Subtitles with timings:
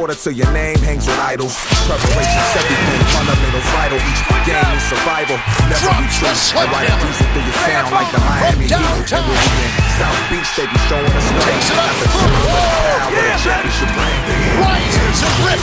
[0.00, 1.52] quarter till your name hangs with idols.
[1.84, 4.00] Preparation's everything, fundamentals vital.
[4.00, 5.36] Each game is survival.
[5.68, 6.32] Never be true.
[6.56, 8.80] I ride a diesel through your sound like the Miami Heat.
[8.80, 11.52] And in South Beach, they be showing us love.
[11.52, 11.84] Up.
[11.84, 14.24] Oh, Got the triple power with a championship ring.
[14.64, 15.60] Right to Rick.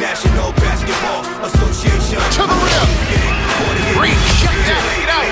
[0.00, 2.16] National Basketball Association.
[2.40, 2.88] To the rim.
[4.00, 5.28] Green, check that lead out.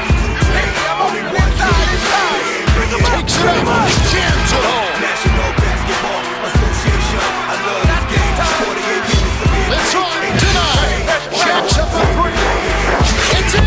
[3.16, 3.72] Takes it up.
[4.12, 5.31] Jams it home.
[11.92, 12.32] The three.
[13.38, 13.64] It's in.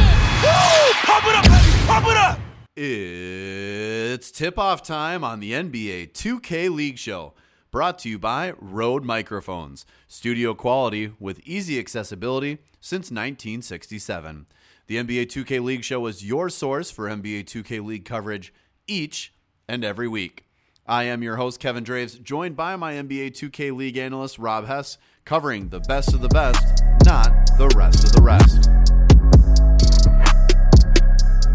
[1.05, 1.45] Pump it up,
[1.85, 2.39] pump it up.
[2.75, 7.33] It's tip off time on the NBA 2K League Show.
[7.69, 14.47] Brought to you by Rode Microphones, studio quality with easy accessibility since 1967.
[14.87, 18.51] The NBA 2K League Show is your source for NBA 2K League coverage
[18.87, 19.35] each
[19.67, 20.45] and every week.
[20.87, 24.97] I am your host, Kevin Draves, joined by my NBA 2K League analyst, Rob Hess,
[25.25, 28.65] covering the best of the best, not the rest of the rest.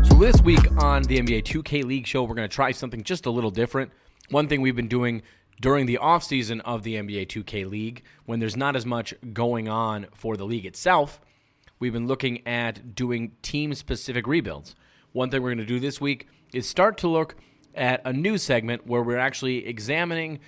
[0.09, 3.27] So this week on the NBA 2K League show, we're going to try something just
[3.27, 3.93] a little different.
[4.29, 5.23] One thing we've been doing
[5.61, 10.09] during the offseason of the NBA 2K League, when there's not as much going on
[10.15, 11.21] for the league itself,
[11.79, 14.75] we've been looking at doing team specific rebuilds.
[15.13, 17.37] One thing we're going to do this week is start to look
[17.77, 20.41] at a new segment where we're actually examining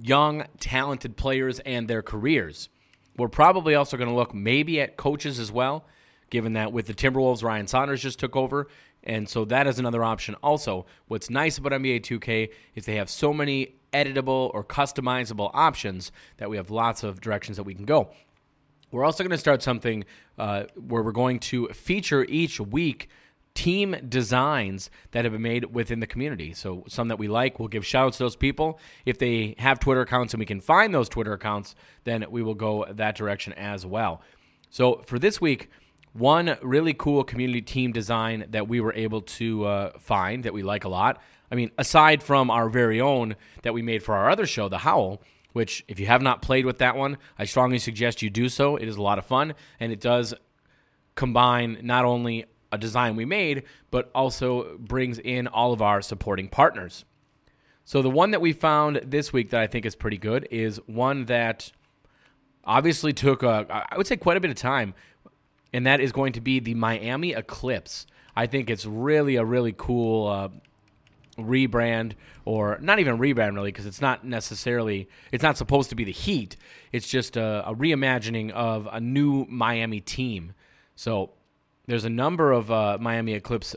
[0.00, 2.68] young, talented players and their careers.
[3.16, 5.84] We're probably also going to look maybe at coaches as well,
[6.30, 8.68] given that with the Timberwolves, Ryan Saunders just took over.
[9.02, 10.34] And so that is another option.
[10.42, 16.12] Also, what's nice about NBA 2K is they have so many editable or customizable options
[16.36, 18.10] that we have lots of directions that we can go.
[18.90, 20.04] We're also going to start something
[20.38, 23.08] uh, where we're going to feature each week
[23.56, 26.52] team designs that have been made within the community.
[26.52, 28.78] So some that we like, we'll give shout outs to those people.
[29.04, 31.74] If they have Twitter accounts and we can find those Twitter accounts,
[32.04, 34.20] then we will go that direction as well.
[34.70, 35.70] So for this week,
[36.12, 40.62] one really cool community team design that we were able to uh, find that we
[40.62, 41.20] like a lot.
[41.50, 44.78] I mean, aside from our very own that we made for our other show, The
[44.78, 48.48] Howl, which if you have not played with that one, I strongly suggest you do
[48.50, 48.76] so.
[48.76, 50.34] It is a lot of fun and it does
[51.14, 52.44] combine not only
[52.76, 57.04] a design we made, but also brings in all of our supporting partners.
[57.84, 60.80] So the one that we found this week that I think is pretty good is
[60.86, 61.72] one that
[62.64, 64.94] obviously took a, I would say quite a bit of time,
[65.72, 68.06] and that is going to be the Miami Eclipse.
[68.34, 70.48] I think it's really a really cool uh,
[71.38, 76.04] rebrand, or not even rebrand really, because it's not necessarily it's not supposed to be
[76.04, 76.56] the Heat.
[76.92, 80.54] It's just a, a reimagining of a new Miami team.
[80.96, 81.30] So
[81.86, 83.76] there's a number of uh, Miami Eclipse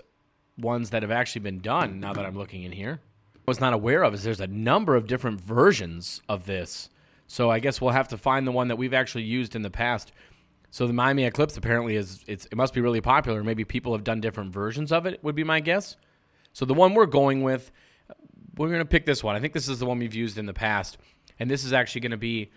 [0.58, 2.00] ones that have actually been done.
[2.00, 3.02] Now that I'm looking in here,
[3.36, 6.90] I was not aware of is there's a number of different versions of this.
[7.28, 9.70] So I guess we'll have to find the one that we've actually used in the
[9.70, 10.12] past.
[10.72, 13.44] So the Miami Eclipse apparently is it must be really popular.
[13.44, 15.24] Maybe people have done different versions of it.
[15.24, 15.96] Would be my guess.
[16.53, 17.72] So the one we're going with,
[18.58, 19.36] we're going to pick this one.
[19.36, 20.97] I think this is the one we've used in the past,
[21.40, 22.52] and this is actually going to be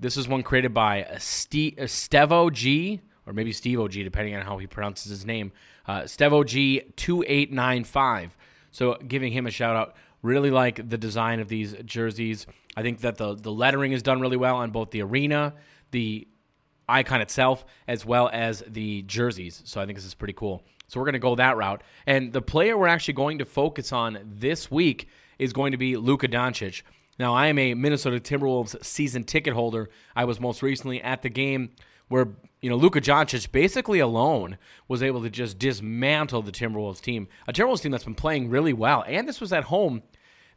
[0.00, 4.56] this is one created by Ste- Stevo G or maybe Steve OG, depending on how
[4.56, 5.52] he pronounces his name.
[5.86, 6.50] Uh, Steve OG
[6.96, 8.36] two eight nine five.
[8.70, 9.94] So giving him a shout out.
[10.22, 12.46] Really like the design of these jerseys.
[12.76, 15.54] I think that the the lettering is done really well on both the arena,
[15.92, 16.26] the
[16.88, 19.62] icon itself, as well as the jerseys.
[19.64, 20.62] So I think this is pretty cool.
[20.88, 21.82] So we're going to go that route.
[22.06, 25.06] And the player we're actually going to focus on this week
[25.38, 26.82] is going to be Luka Doncic.
[27.18, 29.90] Now, I am a Minnesota Timberwolves season ticket holder.
[30.16, 31.70] I was most recently at the game
[32.08, 32.28] where
[32.60, 34.58] you know Luka Doncic basically alone
[34.88, 38.72] was able to just dismantle the Timberwolves team, a Timberwolves team that's been playing really
[38.72, 39.04] well.
[39.06, 40.02] And this was at home.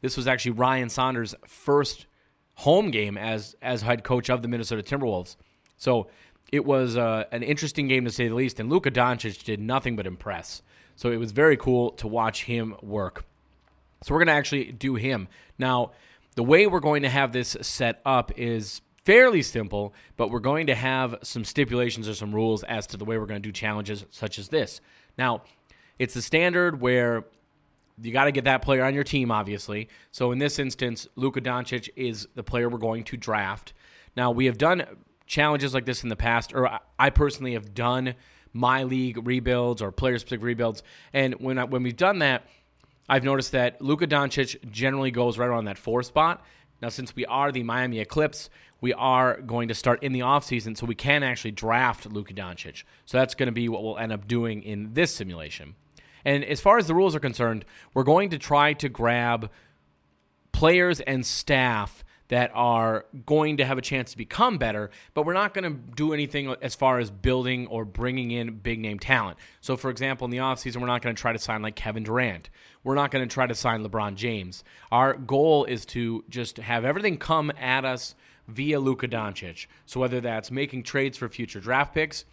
[0.02, 2.08] This was actually Ryan Saunders' first
[2.56, 5.36] home game as as head coach of the Minnesota Timberwolves.
[5.78, 6.08] So
[6.52, 8.60] it was uh, an interesting game to say the least.
[8.60, 10.62] And Luka Doncic did nothing but impress.
[10.96, 13.26] So it was very cool to watch him work.
[14.04, 15.28] So we're going to actually do him
[15.58, 15.92] now.
[16.36, 18.82] The way we're going to have this set up is
[19.12, 23.04] fairly simple, but we're going to have some stipulations or some rules as to the
[23.04, 24.80] way we're going to do challenges such as this.
[25.18, 25.42] Now,
[26.00, 27.26] it's the standard where
[28.02, 29.90] you got to get that player on your team, obviously.
[30.12, 33.74] So in this instance, Luka Doncic is the player we're going to draft.
[34.16, 34.86] Now, we have done
[35.28, 38.16] challenges like this in the past, or I personally have done
[38.54, 40.84] my league rebuilds or player specific rebuilds.
[41.12, 42.48] And when I, when we've done that,
[43.10, 46.46] I've noticed that Luka Doncic generally goes right around that four spot.
[46.82, 48.50] Now, since we are the Miami Eclipse,
[48.82, 52.84] we are going to start in the offseason, so we can actually draft Luka Doncic.
[53.06, 55.76] So that's going to be what we'll end up doing in this simulation.
[56.26, 59.52] And as far as the rules are concerned, we're going to try to grab
[60.52, 65.34] players and staff that are going to have a chance to become better, but we're
[65.34, 69.38] not going to do anything as far as building or bringing in big name talent.
[69.60, 72.04] So, for example, in the offseason, we're not going to try to sign like Kevin
[72.04, 72.50] Durant.
[72.86, 74.64] We're not going to try to sign LeBron James.
[74.94, 78.16] Our goal is to just have everything come at us
[78.48, 79.68] via Luka Doncic.
[79.86, 82.24] So, whether that's making trades for future draft picks,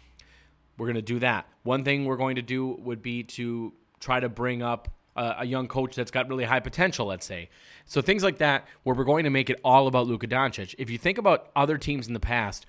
[0.77, 1.45] we're going to do that.
[1.63, 4.87] One thing we're going to do would be to try to bring up
[5.19, 7.49] a, young coach that's got really high potential, let's say.
[7.85, 10.75] So things like that, where we're going to make it all about Luka Doncic.
[10.77, 12.65] If you think about other teams in the past,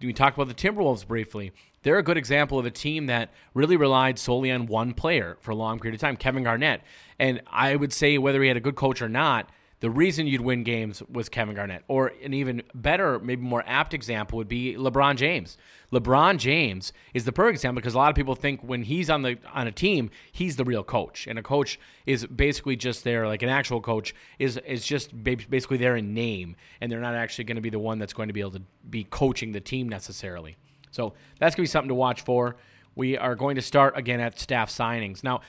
[0.00, 1.52] we talked about the Timberwolves briefly.
[1.82, 5.50] They're a good example of a team that really relied solely on one player for
[5.50, 6.82] a long period of time, Kevin Garnett.
[7.18, 10.40] And I would say whether he had a good coach or not, the reason you'd
[10.40, 11.82] win games was Kevin Garnett.
[11.88, 15.58] Or an even better, maybe more apt example would be LeBron James.
[15.92, 19.22] LeBron James is the perfect example because a lot of people think when he's on
[19.22, 23.26] the on a team, he's the real coach, and a coach is basically just there,
[23.26, 27.44] like an actual coach is is just basically there in name, and they're not actually
[27.44, 29.88] going to be the one that's going to be able to be coaching the team
[29.88, 30.56] necessarily.
[30.90, 32.56] So that's going to be something to watch for.
[32.96, 35.40] We are going to start again at staff signings now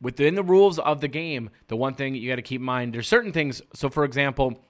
[0.00, 2.94] within the rules of the game, the one thing you got to keep in mind,
[2.94, 3.62] there's certain things.
[3.74, 4.64] So, for example,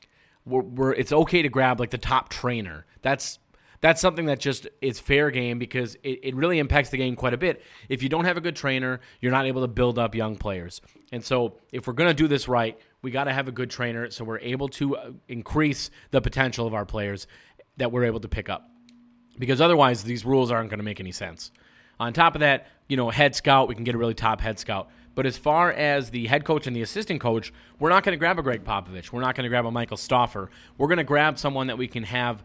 [0.44, 2.86] we're, we're, it's okay to grab like the top trainer.
[3.02, 3.38] That's
[3.82, 7.34] that's something that just is fair game because it, it really impacts the game quite
[7.34, 7.62] a bit.
[7.90, 10.80] If you don't have a good trainer, you're not able to build up young players.
[11.12, 13.70] And so, if we're going to do this right, we got to have a good
[13.70, 17.26] trainer so we're able to uh, increase the potential of our players
[17.76, 18.70] that we're able to pick up.
[19.38, 21.50] Because otherwise, these rules aren't going to make any sense.
[22.00, 24.58] On top of that, you know, head scout, we can get a really top head
[24.58, 24.88] scout.
[25.16, 28.18] But as far as the head coach and the assistant coach, we're not going to
[28.18, 29.10] grab a Gregg Popovich.
[29.10, 30.50] We're not going to grab a Michael Stauffer.
[30.78, 32.44] We're going to grab someone that we can have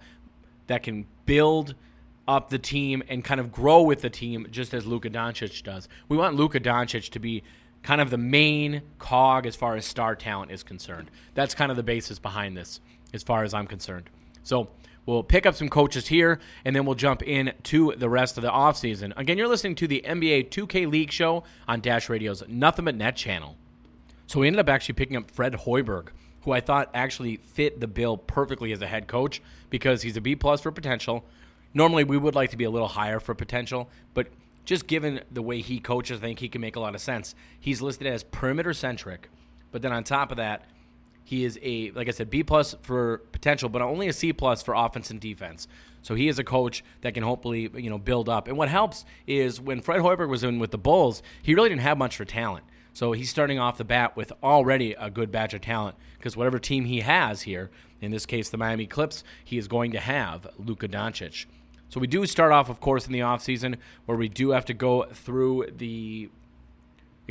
[0.68, 1.76] that can build
[2.28, 5.90] up the team and kind of grow with the team just as Luka Doncic does.
[6.08, 7.44] We want Luka Doncic to be
[7.84, 11.12] kind of the main cog as far as star talent is concerned.
[11.34, 12.80] That's kind of the basis behind this
[13.14, 14.10] as far as I'm concerned.
[14.44, 14.70] So
[15.06, 18.44] We'll pick up some coaches here, and then we'll jump in to the rest of
[18.44, 19.14] the offseason.
[19.18, 23.16] Again, you're listening to the NBA 2K League show on Dash Radio's Nothing But Net
[23.16, 23.58] channel.
[24.28, 26.10] So we ended up actually picking up Fred Hoiberg,
[26.44, 30.22] who I thought actually fit the bill perfectly as a head coach because he's a
[30.22, 31.26] B plus for potential.
[31.74, 34.28] Normally, we would like to be a little higher for potential, but
[34.66, 37.34] just given the way he coaches, I think he can make a lot of sense.
[37.60, 39.30] He's listed as perimeter centric,
[39.72, 40.66] but then on top of that,
[41.24, 44.62] he is a like I said B plus for potential, but only a C plus
[44.62, 45.68] for offense and defense.
[46.02, 48.48] So he is a coach that can hopefully you know build up.
[48.48, 51.82] And what helps is when Fred Hoiberg was in with the Bulls, he really didn't
[51.82, 52.66] have much for talent.
[52.94, 56.60] So he's starting off the bat with already a good batch of talent because whatever
[56.60, 57.72] team he has here,
[58.02, 61.46] in this case the Miami Eclipse, he is going to have Luka Doncic.
[61.88, 64.74] So we do start off, of course, in the offseason where we do have to
[64.74, 66.30] go through the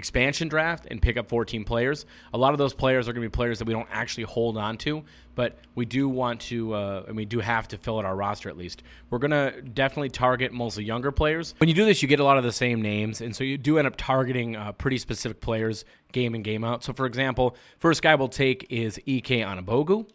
[0.01, 2.07] expansion draft and pick up 14 players.
[2.33, 4.57] A lot of those players are going to be players that we don't actually hold
[4.57, 5.05] on to,
[5.35, 8.49] but we do want to, uh, and we do have to fill out our roster
[8.49, 8.83] at least.
[9.11, 11.55] We're going to definitely target mostly younger players.
[11.59, 13.59] When you do this, you get a lot of the same names, and so you
[13.59, 16.83] do end up targeting uh, pretty specific players game in, game out.
[16.83, 20.07] So, for example, first guy we'll take is Ike Anigbogu.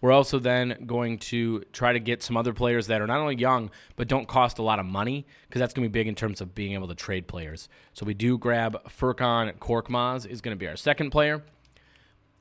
[0.00, 3.36] We're also then going to try to get some other players that are not only
[3.36, 6.14] young, but don't cost a lot of money, because that's going to be big in
[6.14, 7.68] terms of being able to trade players.
[7.92, 11.42] So we do grab Furkan Korkmaz, is going to be our second player.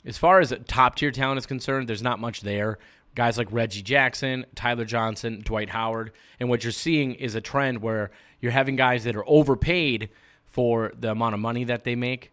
[0.06, 2.80] As far as top tier talent is concerned, there's not much there.
[3.16, 6.14] Guys like Reggie Jackson, Tyler Johnson, Dwight Howard.
[6.40, 10.10] And what you're seeing is a trend where you're having guys that are overpaid
[10.46, 12.32] for the amount of money that they make,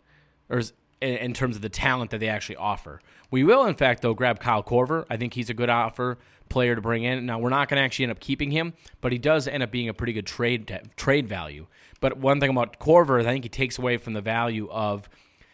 [0.49, 0.63] or
[1.01, 3.01] in terms of the talent that they actually offer.
[3.31, 5.05] We will, in fact, though, grab Kyle Korver.
[5.11, 6.19] I think he's a good offer
[6.49, 7.27] player to bring in.
[7.27, 9.71] Now, we're not going to actually end up keeping him, but he does end up
[9.71, 11.67] being a pretty good trade trade value.
[12.01, 15.09] But one thing about Korver is I think he takes away from the value of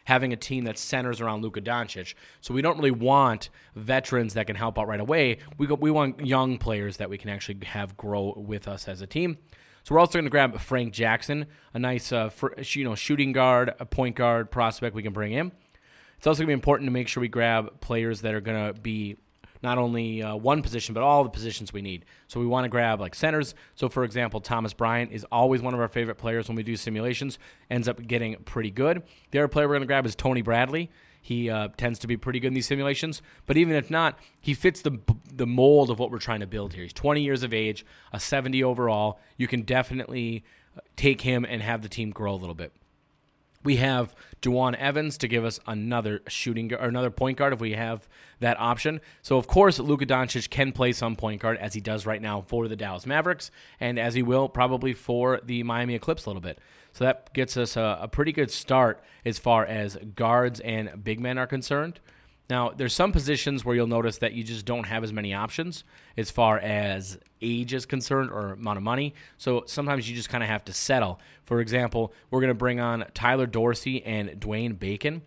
[0.05, 2.15] having a team that centers around Luka Doncic.
[2.41, 5.39] So we don't really want veterans that can help out right away.
[5.59, 9.01] We go, we want young players that we can actually have grow with us as
[9.01, 9.39] a team.
[9.85, 13.75] So we're also going to grab Frank Jackson, a nice uh, you know shooting guard,
[13.81, 15.53] a point guard prospect we can bring in.
[16.23, 18.73] It's also going to be important to make sure we grab players that are going
[18.73, 19.17] to be
[19.61, 22.05] not only uh, one position, but all the positions we need.
[22.29, 23.57] So we want to grab like centers.
[23.75, 26.77] So, for example, Thomas Bryant is always one of our favorite players when we do
[26.77, 29.03] simulations, ends up getting pretty good.
[29.33, 30.93] The other player we're going to grab is Tony Bradley.
[31.21, 34.55] He uh, tends to be pretty good in these simulations, but even if not, he
[34.55, 35.01] fits the
[35.35, 36.85] the mold of what we're trying to build here.
[36.85, 39.19] He's 20 years of age, a 70 overall.
[39.37, 40.45] You can definitely
[40.77, 42.73] uh, take him and have the team grow a little bit.
[43.65, 47.73] We have Jawun Evans to give us another shooting or another point guard if we
[47.73, 48.09] have
[48.41, 49.01] that option.
[49.23, 52.43] So of course Luka Doncic can play some point guard as he does right now
[52.43, 56.43] for the Dallas Mavericks and as he will probably for the Miami Eclipse a little
[56.43, 56.59] bit.
[56.93, 61.21] So that gets us a, a pretty good start as far as guards and big
[61.21, 62.01] men are concerned.
[62.53, 65.85] Now, there's some positions where you'll notice that you just don't have as many options
[66.19, 69.15] as far as age is concerned or amount of money.
[69.39, 71.19] So sometimes you just kind of have to settle.
[71.45, 75.23] For example, we're going to bring on Tyler Dorsey and Dwayne Bacon.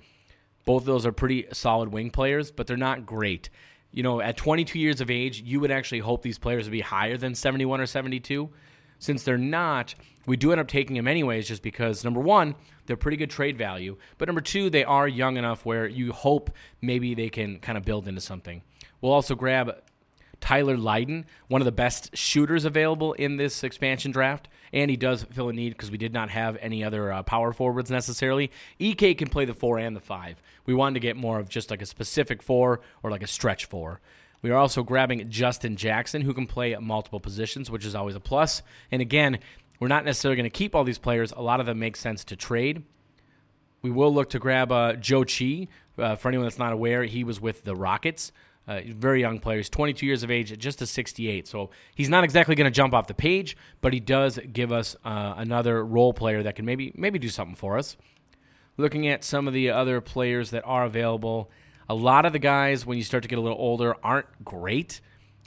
[0.65, 3.49] Both of those are pretty solid wing players, but they're not great.
[3.91, 6.81] You know, at 22 years of age, you would actually hope these players would be
[6.81, 8.51] higher than 71 or 72.
[8.99, 9.95] Since they're not,
[10.27, 12.53] we do end up taking them anyways, just because number one,
[12.85, 16.51] they're pretty good trade value, but number two, they are young enough where you hope
[16.81, 18.61] maybe they can kind of build into something.
[19.01, 19.75] We'll also grab
[20.41, 25.23] Tyler Lydon, one of the best shooters available in this expansion draft, and he does
[25.23, 28.51] fill a need because we did not have any other uh, power forwards necessarily.
[28.79, 30.41] Ike can play the four and the five.
[30.65, 33.65] We wanted to get more of just like a specific four or like a stretch
[33.65, 34.01] four.
[34.41, 38.19] We are also grabbing Justin Jackson, who can play multiple positions, which is always a
[38.19, 38.61] plus.
[38.91, 39.39] And again,
[39.79, 41.31] we're not necessarily going to keep all these players.
[41.31, 42.83] A lot of them make sense to trade.
[43.81, 45.67] We will look to grab uh, Zhou Qi.
[45.97, 48.31] Uh, for anyone that's not aware, he was with the Rockets.
[48.67, 49.57] Uh, very young player.
[49.57, 51.47] He's 22 years of age, just a 68.
[51.47, 54.95] So he's not exactly going to jump off the page, but he does give us
[55.05, 57.95] uh, another role player that can maybe maybe do something for us.
[58.77, 61.51] Looking at some of the other players that are available,
[61.87, 64.99] a lot of the guys when you start to get a little older aren't great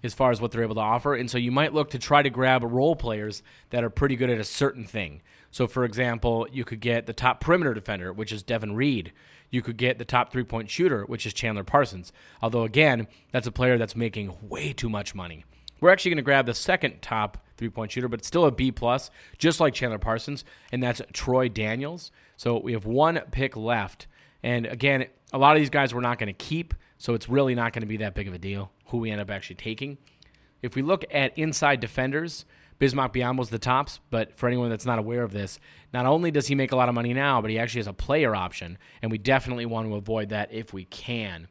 [0.02, 2.22] as far as what they're able to offer, and so you might look to try
[2.22, 5.22] to grab role players that are pretty good at a certain thing.
[5.50, 9.12] So, for example, you could get the top perimeter defender, which is Davon Reed.
[9.50, 12.12] You could get the top three point shooter, which is Chandler Parsons.
[12.42, 15.44] Although, again, that's a player that's making way too much money.
[15.80, 18.70] We're actually going to grab the second top three point shooter, but still a B
[18.70, 22.10] plus, just like Chandler Parsons, and that's Troy Daniels.
[22.36, 24.06] So we have one pick left,
[24.42, 27.54] and again, a lot of these guys we're not going to keep, so it's really
[27.54, 29.98] not going to be that big of a deal who we end up actually taking.
[30.60, 32.44] If we look at inside defenders,
[32.80, 35.58] Bismack Biyombo's the tops, but for anyone that's not aware of this,
[35.92, 37.92] not only does he make a lot of money now, but he actually has a
[37.92, 41.48] player option, and we definitely want to avoid that if we can.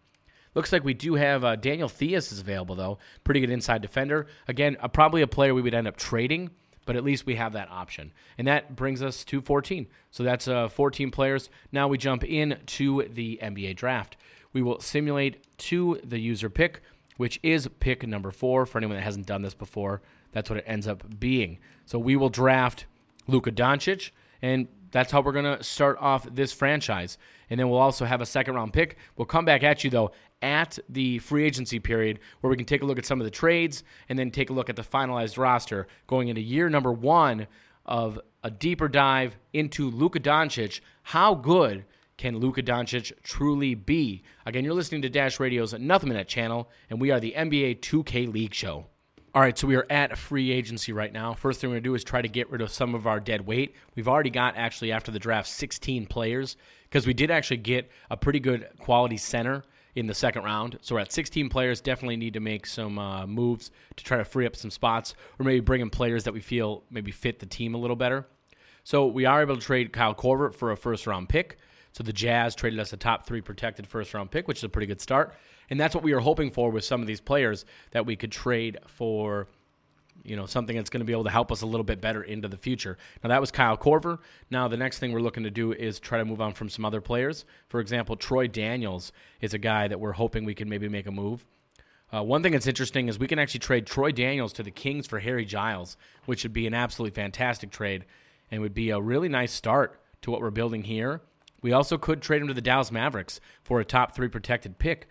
[0.55, 4.27] Looks like we do have uh, Daniel Theis is available though, pretty good inside defender.
[4.47, 6.49] Again, uh, probably a player we would end up trading,
[6.85, 9.87] but at least we have that option, and that brings us to 14.
[10.09, 11.49] So that's uh, 14 players.
[11.71, 14.15] Now we jump in to the NBA draft.
[14.57, 16.81] We will simulate to the user pick,
[17.17, 18.65] which is pick number four.
[18.65, 21.59] For anyone that hasn't done this before, that's what it ends up being.
[21.85, 22.87] So we will draft
[23.27, 24.09] Luka Doncic,
[24.41, 27.19] and that's how we're going to start off this franchise.
[27.51, 28.97] And then we'll also have a second round pick.
[29.15, 30.09] We'll come back at you, though,
[30.41, 33.29] at the free agency period where we can take a look at some of the
[33.29, 37.45] trades and then take a look at the finalized roster going into year number one
[37.85, 40.79] of a deeper dive into Luka Doncic.
[41.03, 41.85] How good
[42.17, 44.23] can Luka Doncic truly be?
[44.45, 47.79] Again, you're listening to Dash Radio's Nothing But Net channel, and we are the NBA
[47.79, 48.87] 2K League Show.
[49.35, 51.33] All right, so we are at free agency right now.
[51.33, 53.19] First thing we're going to do is try to get rid of some of our
[53.19, 53.75] dead weight.
[53.95, 56.57] We've already got, actually, after the draft, 16 players
[56.89, 59.63] because we did actually get a pretty good quality center
[59.95, 60.79] in the second round.
[60.81, 61.81] So we're at 16 players.
[61.81, 65.45] Definitely need to make some uh, moves to try to free up some spots or
[65.45, 68.25] maybe bring in players that we feel maybe fit the team a little better.
[68.83, 71.57] So we are able to trade Kyle Korver for a first round pick.
[71.97, 74.69] So the Jazz traded us a top three protected first round pick, which is a
[74.69, 75.33] pretty good start.
[75.71, 78.31] And that's what we were hoping for with some of these players that we could
[78.31, 79.47] trade for
[80.23, 82.21] you know something that's going to be able to help us a little bit better
[82.21, 82.99] into the future.
[83.23, 84.19] Now that was Kyle Korver.
[84.51, 86.85] Now the next thing we're looking to do is try to move on from some
[86.85, 87.45] other players.
[87.67, 89.11] For example, Troy Daniels
[89.41, 91.45] is a guy that we're hoping we can maybe make a move.
[92.13, 95.07] Uh, one thing that's interesting is we can actually trade Troy Daniels to the Kings
[95.07, 98.05] for Harry Giles, which would be an absolutely fantastic trade
[98.51, 101.21] and would be a really nice start to what we're building here.
[101.61, 105.07] We also could trade him to the Dallas Mavericks for a top three protected pick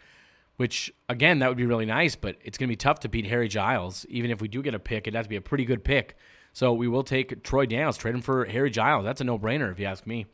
[0.57, 3.27] which again that would be really nice but it's going to be tough to beat
[3.27, 4.07] harry giles.
[4.09, 6.17] Even if we do get a pick it has to be a pretty good pick.
[6.53, 9.05] So we will take troy daniels trade him for harry giles.
[9.05, 10.27] That's a no-brainer if you ask me.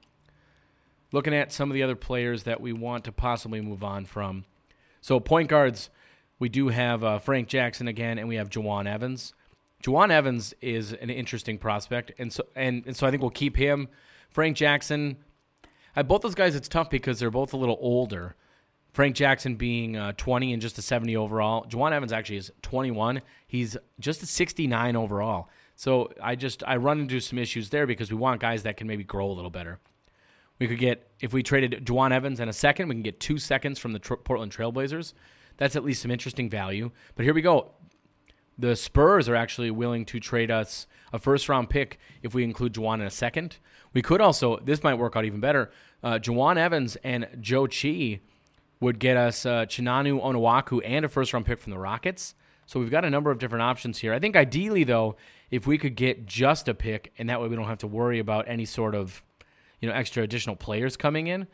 [1.13, 4.45] Looking at some of the other players that we want to possibly move on from.
[5.01, 5.91] So point guards
[6.39, 9.35] we do have uh, frank jackson again and we have Jawun evans.
[9.83, 13.57] Jawun evans is an interesting prospect and so and, and so i think we'll keep
[13.57, 13.89] him.
[14.31, 15.17] Frank jackson
[15.97, 18.37] uh, both those guys it's tough because they're both a little older
[18.93, 21.65] Frank Jackson being uh, 20 and just a 70 overall.
[21.67, 23.23] Jawun Evans actually is 21.
[23.47, 25.49] He's just a 69 overall.
[25.77, 28.87] So I just I run into some issues there because we want guys that can
[28.87, 29.79] maybe grow a little better.
[30.59, 33.39] We could get if we traded Jawun Evans and a second, we can get two
[33.39, 35.15] seconds from the tr- Portland Trailblazers.
[35.57, 36.91] That's at least some interesting value.
[37.15, 37.73] But here we go.
[38.59, 42.75] The Spurs are actually willing to trade us a first round pick if we include
[42.75, 43.59] Jawun in a second.
[43.93, 45.71] We could also this might work out even better.
[46.03, 48.21] Uh, Jawun Evans and Zhou Qi
[48.81, 52.35] would get us uh, Chinanu Onuaku and a first round pick from the Rockets.
[52.67, 54.13] So we've got a number of different options here.
[54.13, 55.17] I think ideally, though,
[55.51, 58.19] if we could get just a pick, and that way we don't have to worry
[58.19, 59.23] about any sort of
[59.81, 61.47] you know extra additional players coming in,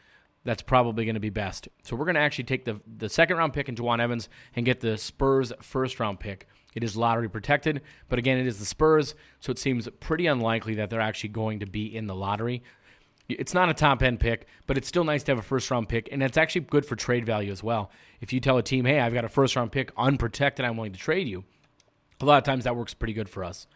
[0.44, 1.68] that's probably going to be best.
[1.82, 4.64] So we're going to actually take the the second round pick in Jawun Evans and
[4.64, 6.46] get the Spurs first round pick.
[6.74, 10.74] It is lottery protected, but again, it is the Spurs, so it seems pretty unlikely
[10.74, 12.62] that they're actually going to be in the lottery.
[13.28, 15.88] It's not a top end pick, but it's still nice to have a first round
[15.88, 17.90] pick, and it's actually good for trade value as well.
[18.20, 20.92] If you tell a team, hey, I've got a first round pick unprotected, I'm willing
[20.92, 21.44] to trade you,
[22.20, 23.66] a lot of times that works pretty good for us.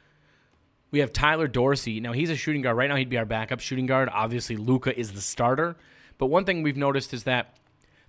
[0.90, 2.00] We have Tyler Dorsey.
[2.00, 2.76] Now, he's a shooting guard.
[2.76, 4.10] Right now, he'd be our backup shooting guard.
[4.12, 5.76] Obviously, Luka is the starter.
[6.18, 7.56] But one thing we've noticed is that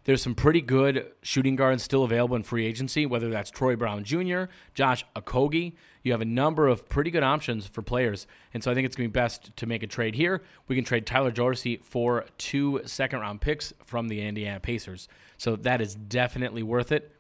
[0.06, 4.04] there's some pretty good shooting guards still available in free agency, whether that's Troy Brown
[4.04, 4.44] Jr.,
[4.74, 5.74] Josh Okogie.
[6.04, 8.28] You have a number of pretty good options for players.
[8.54, 10.42] And so I think it's going to be best to make a trade here.
[10.68, 15.08] We can trade Tyler Dorsey for two second round picks from the Indiana Pacers.
[15.38, 17.12] So that is definitely worth it.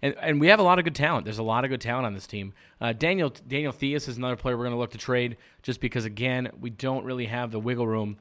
[0.00, 1.24] And, and we have a lot of good talent.
[1.24, 2.54] There's a lot of good talent on this team.
[2.80, 6.04] Uh, Daniel Daniel Theis is another player we're going to look to trade just because,
[6.04, 8.16] again, we don't really have the wiggle room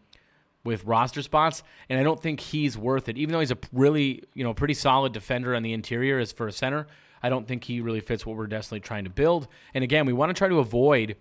[0.64, 3.18] with roster spots, and I don't think he's worth it.
[3.18, 6.48] Even though he's a really, you know, pretty solid defender on the interior as for
[6.48, 6.88] a center,
[7.24, 9.48] I don't think he really fits what we're definitely trying to build.
[9.74, 11.16] And again, we want to try to avoid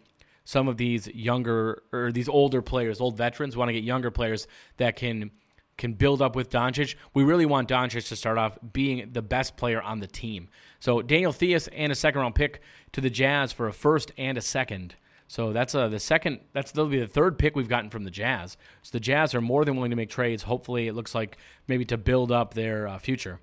[0.44, 3.56] some of these younger or these older players, old veterans.
[3.56, 4.46] We want to get younger players
[4.78, 5.30] that can
[5.76, 6.94] can build up with Doncic.
[7.12, 10.48] We really want Doncic to start off being the best player on the team.
[10.80, 12.62] So Daniel Theis and a second round pick
[12.92, 14.94] to the Jazz for a first and a second.
[15.28, 16.40] So that's uh, the second.
[16.52, 18.56] That's that'll be the third pick we've gotten from the Jazz.
[18.82, 20.44] So the Jazz are more than willing to make trades.
[20.44, 23.40] Hopefully, it looks like maybe to build up their uh, future.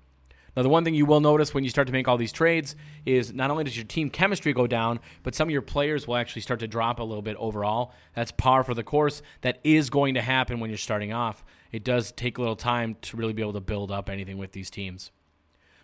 [0.56, 2.76] Now, the one thing you will notice when you start to make all these trades
[3.04, 6.16] is not only does your team chemistry go down, but some of your players will
[6.16, 7.92] actually start to drop a little bit overall.
[8.14, 9.20] That's par for the course.
[9.40, 11.44] That is going to happen when you're starting off.
[11.72, 14.52] It does take a little time to really be able to build up anything with
[14.52, 15.10] these teams.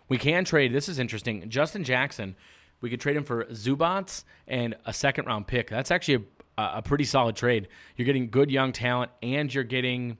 [0.07, 0.73] We can trade.
[0.73, 1.49] This is interesting.
[1.49, 2.35] Justin Jackson
[2.81, 5.69] we could trade him for Zubac and a second round pick.
[5.69, 6.25] That's actually
[6.57, 7.67] a, a pretty solid trade.
[7.95, 10.17] You're getting good young talent and you're getting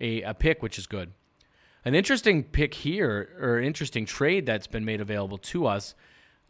[0.00, 1.12] a, a pick, which is good.
[1.84, 5.94] An interesting pick here, or interesting trade that's been made available to us.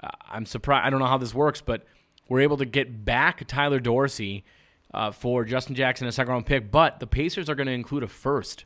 [0.03, 0.87] Uh, I'm surprised.
[0.87, 1.85] I don't know how this works, but
[2.29, 4.45] we're able to get back Tyler Dorsey
[4.95, 8.03] uh, for Justin Jackson, a second round pick, but the Pacers are going to include
[8.03, 8.65] a first.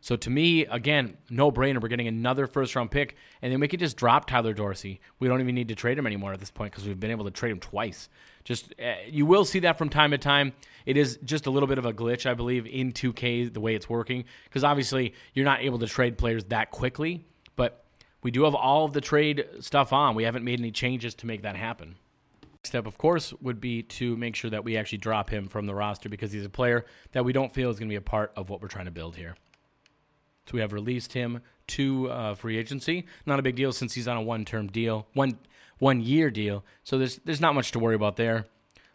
[0.00, 1.80] So to me, again, no brainer.
[1.80, 5.00] We're getting another first round pick, and then we could just drop Tyler Dorsey.
[5.18, 7.24] We don't even need to trade him anymore at this point because we've been able
[7.24, 8.08] to trade him twice.
[8.44, 10.52] Just uh, you will see that from time to time.
[10.86, 13.74] It is just a little bit of a glitch, I believe, in 2K the way
[13.74, 17.24] it's working because obviously you're not able to trade players that quickly.
[17.56, 17.84] But
[18.22, 20.14] we do have all of the trade stuff on.
[20.14, 21.96] We haven't made any changes to make that happen.
[22.42, 25.66] Next step, of course, would be to make sure that we actually drop him from
[25.66, 28.00] the roster because he's a player that we don't feel is going to be a
[28.00, 29.36] part of what we're trying to build here.
[30.48, 33.06] So we have released him to uh, free agency.
[33.26, 35.38] Not a big deal since he's on a one-term deal, one
[35.78, 36.64] one year deal.
[36.84, 38.46] So there's there's not much to worry about there.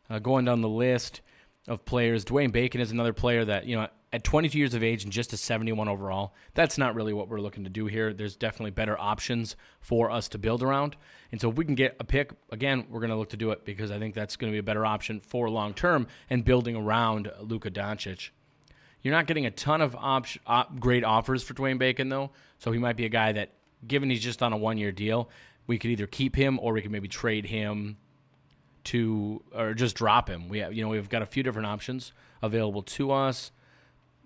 [0.09, 1.21] Uh, going down the list
[1.67, 5.03] of players, Dwayne Bacon is another player that you know at 22 years of age
[5.03, 6.35] and just a 71 overall.
[6.53, 8.13] That's not really what we're looking to do here.
[8.13, 10.95] There's definitely better options for us to build around.
[11.31, 13.49] And so if we can get a pick, again, we're going to look to do
[13.49, 16.45] it because I think that's going to be a better option for long term and
[16.45, 18.29] building around Luka Doncic.
[19.03, 22.31] You're not getting a ton of op- op- great offers for Dwayne Bacon, though.
[22.57, 23.51] So he might be a guy that,
[23.85, 25.29] given he's just on a one year deal,
[25.67, 27.97] we could either keep him or we could maybe trade him
[28.85, 30.49] to, or just drop him.
[30.49, 33.51] We have, you know, we've got a few different options available to us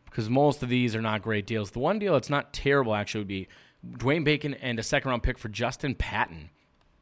[0.05, 1.71] because most of these are not great deals.
[1.71, 3.47] The one deal that's not terrible actually would be
[3.87, 6.49] Dwayne Bacon and a second round pick for Justin Patton.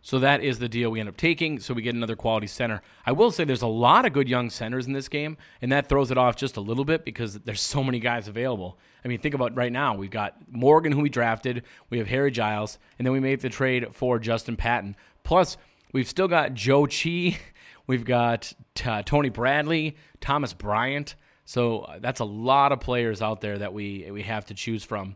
[0.06, 1.60] So that is the deal we end up taking.
[1.60, 2.84] So we get another quality center.
[3.08, 5.90] I will say there's a lot of good young centers in this game, and that
[5.90, 8.78] throws it off just a little bit because there's so many guys available.
[9.04, 9.96] I mean, think about right now.
[9.96, 11.64] We've got Morgan, who we drafted.
[11.90, 14.96] We have Harry Giles, and then we made the trade for Justin Patton.
[15.24, 15.58] Plus,
[15.92, 17.38] we've still got Zhou Qi.
[17.88, 21.14] We've got uh, Tony Bradley, Thomas Bryant.
[21.46, 24.84] So uh, that's a lot of players out there that we we have to choose
[24.84, 25.16] from.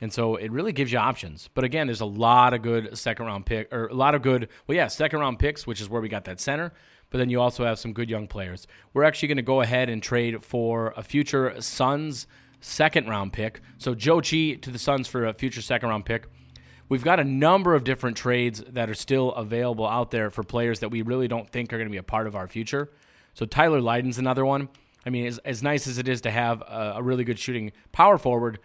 [0.00, 1.48] And so it really gives you options.
[1.54, 4.48] But again, there's a lot of good second round pick or a lot of good,
[4.66, 6.72] well, yeah, second round picks, which is where we got that center.
[7.10, 8.66] But then you also have some good young players.
[8.92, 12.26] We're actually going to go ahead and trade for a future Suns
[12.60, 13.60] second round pick.
[13.78, 16.26] So Zhou Qi to the Suns for a future second round pick.
[16.88, 20.80] We've got a number of different trades that are still available out there for players
[20.80, 22.90] that we really don't think are going to be a part of our future.
[23.32, 24.68] So Tyler Lydon's another one.
[25.06, 27.72] I mean, as, as nice as it is to have a, a really good shooting
[27.92, 28.58] power forward,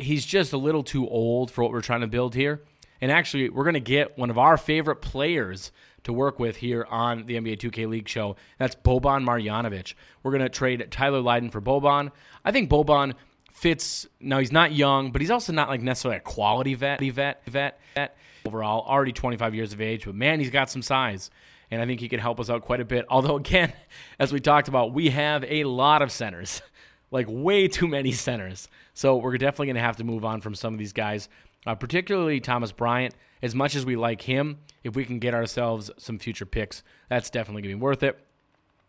[0.00, 2.62] he's just a little too old for what we're trying to build here.
[3.00, 5.70] And actually, we're going to get one of our favorite players
[6.04, 8.36] to work with here on the NBA 2K League show.
[8.58, 9.94] That's Boban Marjanovic.
[10.22, 12.10] We're going to trade Tyler Lydon for Boban.
[12.44, 13.14] I think Boban
[13.52, 14.06] fits.
[14.20, 17.80] Now he's not young, but he's also not like necessarily a quality vet, vet, vet,
[17.94, 18.16] vet.
[18.46, 21.30] Overall, already 25 years of age, but man, he's got some size,
[21.70, 23.04] and I think he can help us out quite a bit.
[23.10, 23.72] Although, again,
[24.18, 26.62] as we talked about, we have a lot of centers.
[27.10, 28.68] Like way too many centers.
[28.94, 31.28] So we're definitely going to have to move on from some of these guys,
[31.66, 33.14] uh, particularly Thomas Bryant.
[33.40, 37.30] As much as we like him, if we can get ourselves some future picks, that's
[37.30, 38.18] definitely going to be worth it.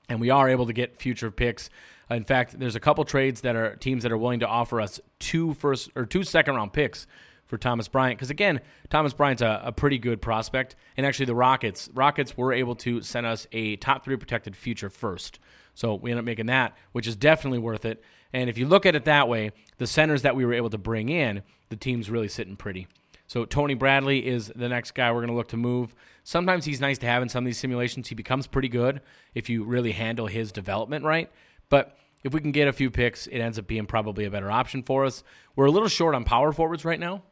[0.10, 1.70] And we are able to get future picks.
[2.10, 5.00] In fact, there's a couple trades that are teams that are willing to offer us
[5.20, 7.06] two first or two second round picks
[7.46, 8.18] for Thomas Bryant.
[8.18, 12.54] Because again, Thomas Bryant's a, a, pretty good prospect, and actually the Rockets Rockets were
[12.54, 15.40] able to send us a top three protected future first.
[15.80, 18.04] So we end up making that, which is definitely worth it.
[18.34, 20.78] And if you look at it that way, the centers that we were able to
[20.78, 22.88] bring in, the team's really sitting pretty.
[23.28, 25.96] So Tony Bradley is the next guy we're going to look to move.
[26.26, 28.10] Sometimes he's nice to have in some of these simulations.
[28.10, 29.00] He becomes pretty good
[29.34, 31.32] if you really handle his development right.
[31.70, 34.52] But if we can get a few picks, it ends up being probably a better
[34.52, 35.24] option for us.
[35.56, 37.24] We're a little short on power forwards right now.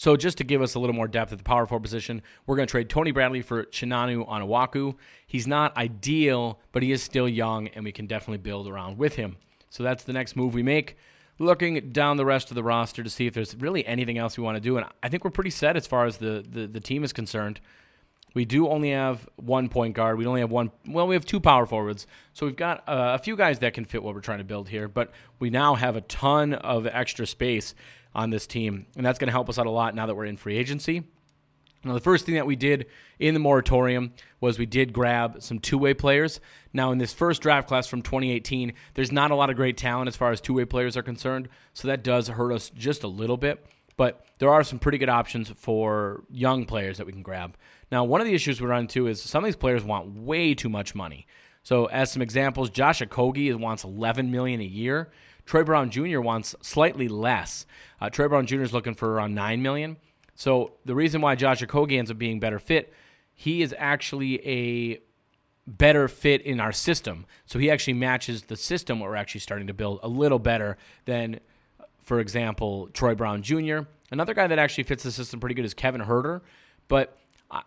[0.00, 2.56] So just to give us a little more depth at the power forward position, we're
[2.56, 4.94] going to trade Tony Bradley for Chinanu Onuaku.
[5.26, 9.16] He's not ideal, but he is still young, and we can definitely build around with
[9.16, 9.36] him.
[9.68, 10.96] So that's the next move we make.
[11.38, 14.42] Looking down the rest of the roster to see if there's really anything else we
[14.42, 16.80] want to do, and I think we're pretty set as far as the, the, the
[16.80, 17.60] team is concerned.
[18.32, 20.16] We do only have one point guard.
[20.16, 20.70] We only have one.
[20.88, 22.06] Well, we have two power forwards.
[22.32, 24.70] So we've got uh, a few guys that can fit what we're trying to build
[24.70, 24.88] here.
[24.88, 25.10] But
[25.40, 27.74] we now have a ton of extra space
[28.14, 30.24] on this team, and that's going to help us out a lot now that we're
[30.24, 31.04] in free agency.
[31.82, 32.86] Now, the first thing that we did
[33.18, 36.38] in the moratorium was we did grab some two way players.
[36.74, 40.08] Now, in this first draft class from 2018, there's not a lot of great talent
[40.08, 43.08] as far as two way players are concerned, so that does hurt us just a
[43.08, 43.64] little bit.
[43.96, 47.56] But there are some pretty good options for young players that we can grab.
[47.90, 50.54] Now, one of the issues we run into is some of these players want way
[50.54, 51.26] too much money.
[51.62, 55.10] So, as some examples, Josh Okogie wants 11 million a year.
[55.50, 56.20] Troy Brown Jr.
[56.20, 57.66] wants slightly less.
[58.00, 58.62] Uh, Troy Brown Jr.
[58.62, 59.96] is looking for around 9 million.
[60.36, 62.94] So, the reason why Josh Okogie ends up being better fit,
[63.34, 65.00] he is actually a
[65.66, 67.26] better fit in our system.
[67.46, 71.40] So he actually matches the system we're actually starting to build a little better than,
[72.00, 73.80] for example, Troy Brown Jr.
[74.12, 76.42] Another guy that actually fits the system pretty good is Kevin Huerter,
[76.86, 77.18] but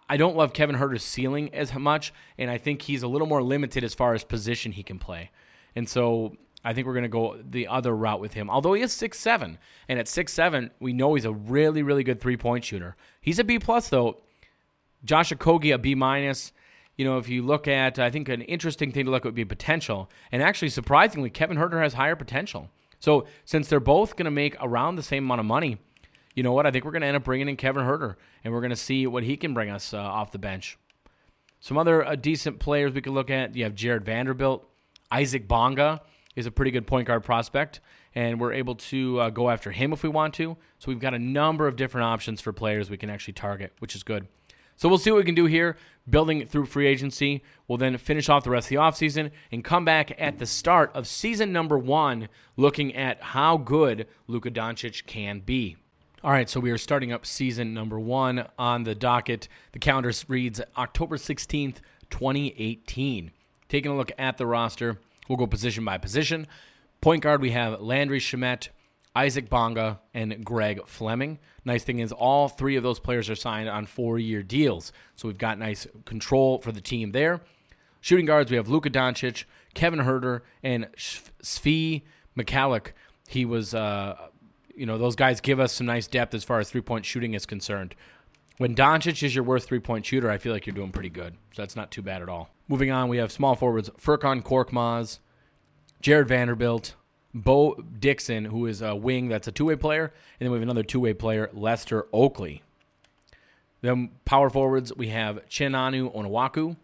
[0.07, 3.43] I don't love Kevin Huerter's ceiling as much, and I think he's a little more
[3.43, 5.31] limited as far as position he can play.
[5.75, 8.49] And so I think we're going to go the other route with him.
[8.49, 12.03] Although he is six seven, and at six seven, we know he's a really really
[12.03, 12.95] good three point shooter.
[13.21, 14.21] He's a B plus though.
[15.03, 16.53] Josh Okogie a B minus.
[16.95, 19.35] You know, if you look at, I think an interesting thing to look at would
[19.35, 22.69] be potential, and actually surprisingly, Kevin Huerter has higher potential.
[22.99, 25.79] So since they're both going to make around the same amount of money,
[26.35, 26.65] you know what?
[26.65, 28.75] I think we're going to end up bringing in Kevin Huerter, and we're going to
[28.75, 30.77] see what he can bring us uh, off the bench.
[31.59, 33.55] Some other uh, decent players we could look at.
[33.55, 34.65] You have Jarred Vanderbilt,
[35.11, 36.01] Isaac Bonga
[36.35, 37.79] is a pretty good point guard prospect,
[38.15, 40.57] and we're able to uh, go after him if we want to.
[40.79, 43.95] So we've got a number of different options for players we can actually target, which
[43.95, 44.27] is good.
[44.75, 45.77] So we'll see what we can do here,
[46.09, 47.43] building through free agency.
[47.67, 50.91] We'll then finish off the rest of the offseason and come back at the start
[50.93, 55.77] of season number one, looking at how good Luka Doncic can be.
[56.23, 59.49] All right, so we are starting up season number one on the docket.
[59.73, 61.77] The calendar reads October 16th,
[62.09, 63.31] 2018.
[63.67, 66.47] Taking a look at the roster, we'll go position by position.
[67.01, 68.69] Point guard, we have Landry Shamet,
[69.15, 71.39] Isaac Bonga, and Greg Fleming.
[71.65, 74.91] Nice thing is, all three of those players are signed on four year deals.
[75.15, 77.41] So we've got nice control for the team there.
[78.01, 82.03] Shooting guards, we have Luka Doncic, Kevin Huerter, and Svi
[82.37, 82.91] Mykhailiuk.
[83.27, 84.17] He was uh,
[84.75, 87.33] you know, those guys give us some nice depth as far as three point shooting
[87.33, 87.95] is concerned.
[88.57, 91.35] When Doncic is your worst three point shooter, I feel like you're doing pretty good.
[91.53, 92.49] So that's not too bad at all.
[92.67, 95.19] Moving on, we have small forwards Furkan Korkmaz,
[96.01, 96.95] Jarred Vanderbilt,
[97.33, 100.63] Bo Dixon, who is a wing that's a two way player, and then we have
[100.63, 102.61] another two way player, Lester Oakley.
[103.81, 106.77] Then power forwards, we have Chinanu Onuaku,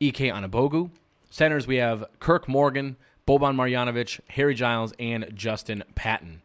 [0.00, 0.90] Ike Anigbogu.
[1.30, 6.42] Centers, we have Kirk Morgan, Boban Marjanovic, Harry Giles, and Justin Patton.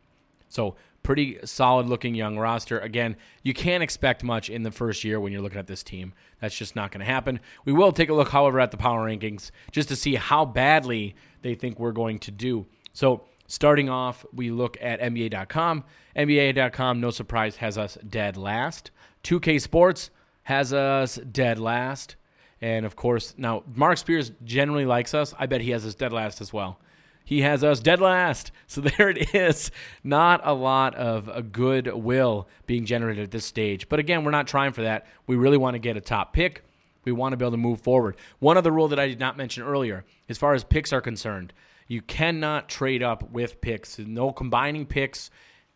[0.50, 0.76] So
[1.08, 2.80] pretty solid looking young roster.
[2.80, 6.12] Again, you can't expect much in the first year when you're looking at this team.
[6.42, 7.40] That's just not going to happen.
[7.64, 11.16] We will take a look, however, at the power rankings just to see how badly
[11.44, 12.66] they think we're going to do.
[12.92, 15.86] So starting off, we look at NBA.com.
[16.14, 18.92] NBA.com, no surprise, has us dead last.
[19.24, 20.10] 2K Sports
[20.44, 22.18] has us dead last.
[22.60, 25.34] And of course, now Marc Spears generally likes us.
[25.40, 26.82] I bet he has us dead last as well.
[27.28, 28.52] He has us dead last.
[28.70, 29.72] So there it is.
[30.04, 33.88] Not a lot of uh, goodwill being generated at this stage.
[33.88, 35.08] But again, we're not trying for that.
[35.26, 36.64] We really want to get a top pick.
[37.06, 38.18] We want to be able to move forward.
[38.40, 41.54] One other rule that I did not mention earlier, as far as picks are concerned,
[41.88, 43.98] you cannot trade up with picks.
[44.00, 45.32] No combining picks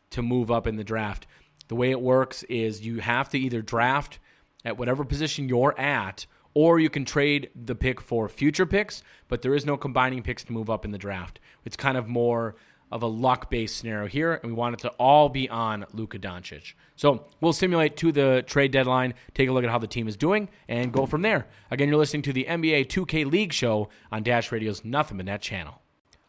[0.09, 1.27] to move up in the draft.
[1.69, 4.19] The way it works is you have to either draft
[4.65, 9.41] at whatever position you're at or you can trade the pick for future picks, but
[9.41, 11.39] there is no combining picks to move up in the draft.
[11.65, 12.55] It's kind of more
[12.91, 16.19] of a luck based scenario here, and we want it to all be on Luka
[16.19, 16.73] Doncic.
[16.97, 20.17] So we'll simulate to the trade deadline, take a look at how the team is
[20.17, 21.47] doing, and go from there.
[21.71, 25.41] Again, you're listening to the NBA 2K League show on Dash Radio's Nothing But Net
[25.41, 25.81] channel.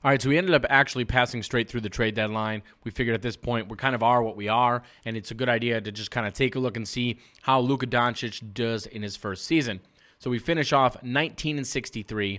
[0.04, 2.62] All right, so we ended up actually passing straight through the trade deadline.
[2.82, 5.34] We figured at this point we kind of are what we are, and it's a
[5.34, 8.86] good idea to just kind of take a look and see how Luka Doncic does
[8.86, 9.80] in his first season.
[10.22, 12.38] So we finish off 19 and 63,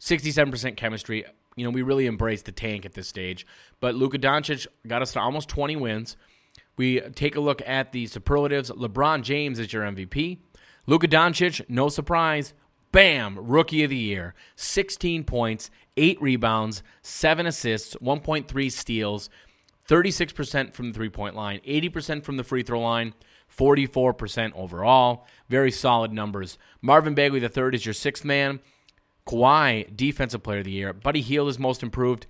[0.00, 1.24] 67% chemistry.
[1.54, 3.46] You know, we really embraced the tank at this stage.
[3.78, 6.16] But Luka Doncic got us to almost 20 wins.
[6.76, 8.72] We take a look at the superlatives.
[8.72, 10.38] LeBron James is your MVP.
[10.88, 12.54] Luka Doncic, no surprise,
[12.90, 14.34] bam, rookie of the year.
[14.56, 19.30] 16 points, 8 rebounds, 7 assists, 1.3 steals,
[19.88, 23.14] 36% from the three point line, 80% from the free throw line,
[23.56, 25.26] 44% overall.
[25.48, 26.58] Very solid numbers.
[26.80, 28.60] Marvin Bagley III is your sixth man.
[29.26, 30.92] Kawhi, Defensive Player of the Year.
[30.92, 32.26] Buddy Hield is most improved.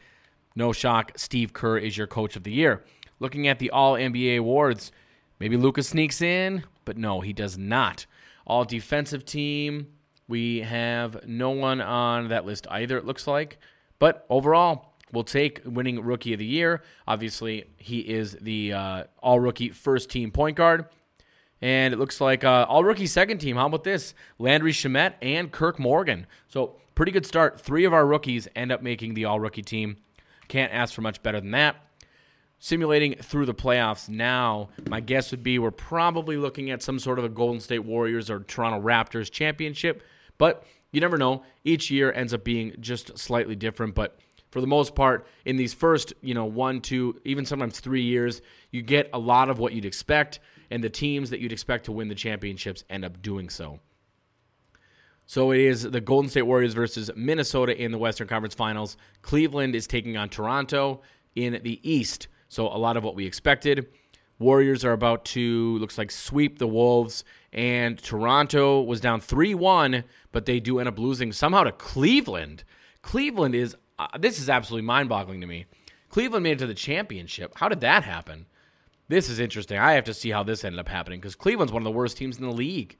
[0.54, 1.12] No shock.
[1.16, 2.84] Steve Kerr is your Coach of the Year.
[3.18, 4.92] Looking at the All NBA awards,
[5.38, 8.06] maybe Lucas sneaks in, but no, he does not.
[8.46, 9.86] All Defensive Team,
[10.28, 13.58] we have no one on that list either, it looks like.
[13.98, 16.82] But overall, we'll take winning Rookie of the Year.
[17.06, 20.86] Obviously, he is the uh, All Rookie First Team Point Guard.
[21.62, 23.56] And it looks like uh, all rookie second team.
[23.56, 24.14] How about this?
[24.38, 26.26] Landry Shamet and Kirk Morgan.
[26.48, 27.60] So, pretty good start.
[27.60, 29.96] Three of our rookies end up making the all rookie team.
[30.48, 31.76] Can't ask for much better than that.
[32.58, 37.18] Simulating through the playoffs now, my guess would be we're probably looking at some sort
[37.18, 40.02] of a Golden State Warriors or Toronto Raptors championship.
[40.38, 41.44] But you never know.
[41.64, 43.94] Each year ends up being just slightly different.
[43.94, 44.18] But
[44.50, 48.42] for the most part, in these first, you know, one, two, even sometimes three years,
[48.70, 50.40] you get a lot of what you'd expect
[50.72, 53.78] and the teams that you'd expect to win the championships end up doing so.
[55.26, 58.96] So it is the Golden State Warriors versus Minnesota in the Western Conference Finals.
[59.20, 61.02] Cleveland is taking on Toronto
[61.36, 62.28] in the East.
[62.48, 63.86] So a lot of what we expected.
[64.38, 70.46] Warriors are about to looks like sweep the Wolves and Toronto was down 3-1, but
[70.46, 72.64] they do end up losing somehow to Cleveland.
[73.02, 75.66] Cleveland is uh, this is absolutely mind-boggling to me.
[76.08, 77.52] Cleveland made it to the championship.
[77.56, 78.46] How did that happen?
[79.12, 79.76] This is interesting.
[79.76, 82.16] I have to see how this ended up happening because Cleveland's one of the worst
[82.16, 82.96] teams in the league.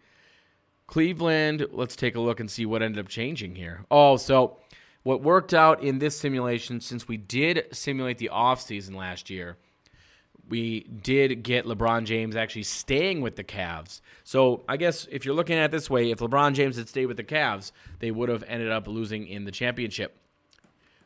[0.86, 3.86] Cleveland, let's take a look and see what ended up changing here.
[3.90, 4.58] Oh, so
[5.04, 9.56] what worked out in this simulation, since we did simulate the offseason last year,
[10.50, 14.02] we did get LeBron James actually staying with the Cavs.
[14.22, 17.06] So I guess if you're looking at it this way, if LeBron James had stayed
[17.06, 20.18] with the Cavs, they would have ended up losing in the championship.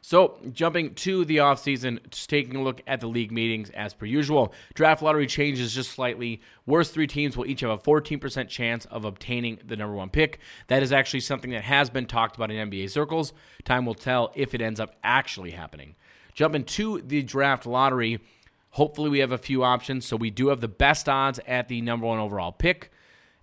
[0.08, 4.06] So, jumping to the offseason, just taking a look at the league meetings as per
[4.06, 4.54] usual.
[4.74, 6.40] Draft lottery changes just slightly.
[6.64, 10.38] Worst three teams will each have a 14% chance of obtaining the number one pick.
[10.68, 13.32] That is actually something that has been talked about in NBA circles.
[13.64, 15.96] Time will tell if it ends up actually happening.
[16.34, 18.20] Jumping to the draft lottery,
[18.70, 20.06] hopefully we have a few options.
[20.06, 22.92] So, we do have the best odds at the number one overall pick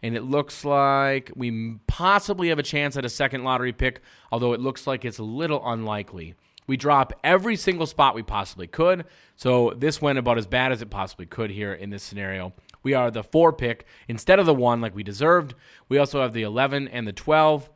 [0.02, 4.54] and it looks like we possibly have a chance at a second lottery pick, although
[4.54, 6.36] it looks like it's a little unlikely.
[6.68, 9.06] We drop every single spot we possibly could.
[9.36, 12.54] So this went about as bad as it possibly could here in this scenario.
[12.84, 15.56] We are the four pick instead of the one like we deserved.
[15.90, 17.70] We also have the 11 and the 12.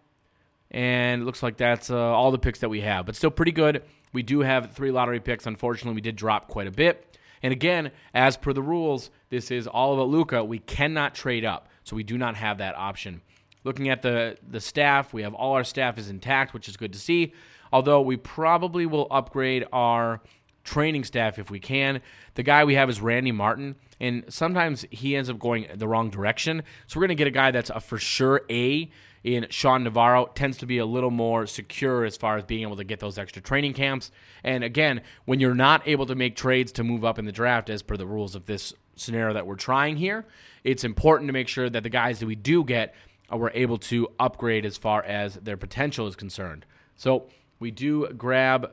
[0.70, 3.54] And it looks like that's uh, all the picks that we have, but still pretty
[3.54, 3.84] good.
[4.12, 5.46] We do have three lottery picks.
[5.46, 7.18] Unfortunately, we did drop quite a bit.
[7.42, 10.44] And again, as per the rules, this is all about Luka.
[10.44, 13.22] We cannot trade up, so we do not have that option.
[13.64, 16.94] Looking at the the staff, we have all our staff is intact, which is good
[16.94, 17.34] to see.
[17.72, 20.22] Although we probably will upgrade our
[20.68, 22.02] training staff if we can.
[22.36, 26.10] The guy we have is Randy Martin, and sometimes he ends up going the wrong
[26.10, 26.62] direction.
[26.86, 28.92] So we're going to get a guy that's a for sure A
[29.24, 30.28] in Sean Navarro.
[30.36, 33.18] Tends to be a little more secure as far as being able to get those
[33.18, 34.12] extra training camps.
[34.44, 37.70] And again, when you're not able to make trades to move up in the draft
[37.70, 40.26] as per the rules of this scenario that we're trying here,
[40.64, 42.94] it's important to make sure that the guys that we do get
[43.32, 46.66] uh, we're able to upgrade as far as their potential is concerned.
[46.96, 47.28] So
[47.60, 48.72] we do grab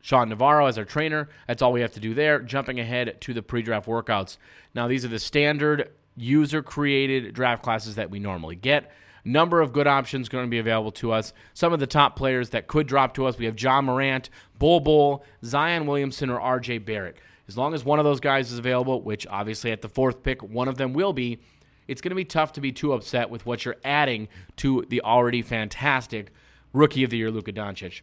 [0.00, 1.28] Sean Navarro as our trainer.
[1.48, 2.40] That's all we have to do there.
[2.40, 4.36] Jumping ahead to the pre draft workouts.
[4.74, 8.92] Now, these are the standard user created draft classes that we normally get.
[9.24, 11.32] Number of good options going to be available to us.
[11.52, 14.78] Some of the top players that could drop to us we have John Morant, Bol
[14.78, 17.16] Bol, Zion Williamson, or RJ Barrett.
[17.48, 20.42] As long as one of those guys is available, which obviously at the fourth pick,
[20.42, 21.40] one of them will be,
[21.88, 25.00] it's going to be tough to be too upset with what you're adding to the
[25.02, 26.32] already fantastic
[26.72, 28.02] rookie of the year, Luka Doncic.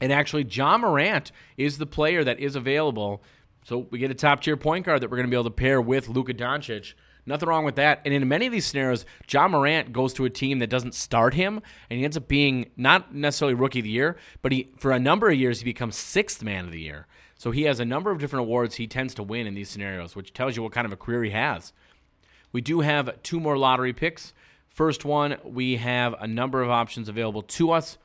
[0.00, 3.22] And actually, Ja Morant is the player that is available.
[3.64, 5.50] So we get a top tier point guard that we're going to be able to
[5.50, 6.94] pair with Luka Doncic.
[7.26, 8.00] Nothing wrong with that.
[8.04, 11.34] And in many of these scenarios, Ja Morant goes to a team that doesn't start
[11.34, 14.90] him, and he ends up being not necessarily rookie of the year, but he for
[14.90, 17.06] a number of years he becomes sixth man of the year.
[17.36, 20.16] So he has a number of different awards he tends to win in these scenarios,
[20.16, 21.72] which tells you what kind of a career he has.
[22.52, 24.32] We do have two more lottery picks.
[24.68, 27.96] First one, we have a number of options available to us.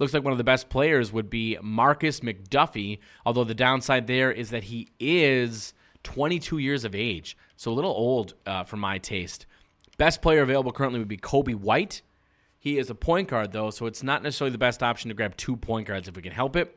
[0.00, 4.32] Looks like one of the best players would be Marcus McDuffie, although the downside there
[4.32, 8.96] is that he is 22 years of age, so a little old uh, for my
[8.96, 9.44] taste.
[9.98, 12.00] Best player available currently would be Coby White.
[12.58, 15.36] He is a point guard, though, so it's not necessarily the best option to grab
[15.36, 16.74] two point guards if we can help it.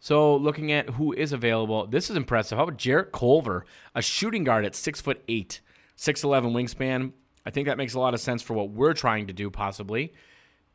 [0.00, 2.56] So, looking at who is available, this is impressive.
[2.56, 5.60] How about Jarrett Culver, a shooting guard at six foot eight,
[5.96, 7.12] six eleven wingspan?
[7.44, 10.14] I think that makes a lot of sense for what we're trying to do, possibly.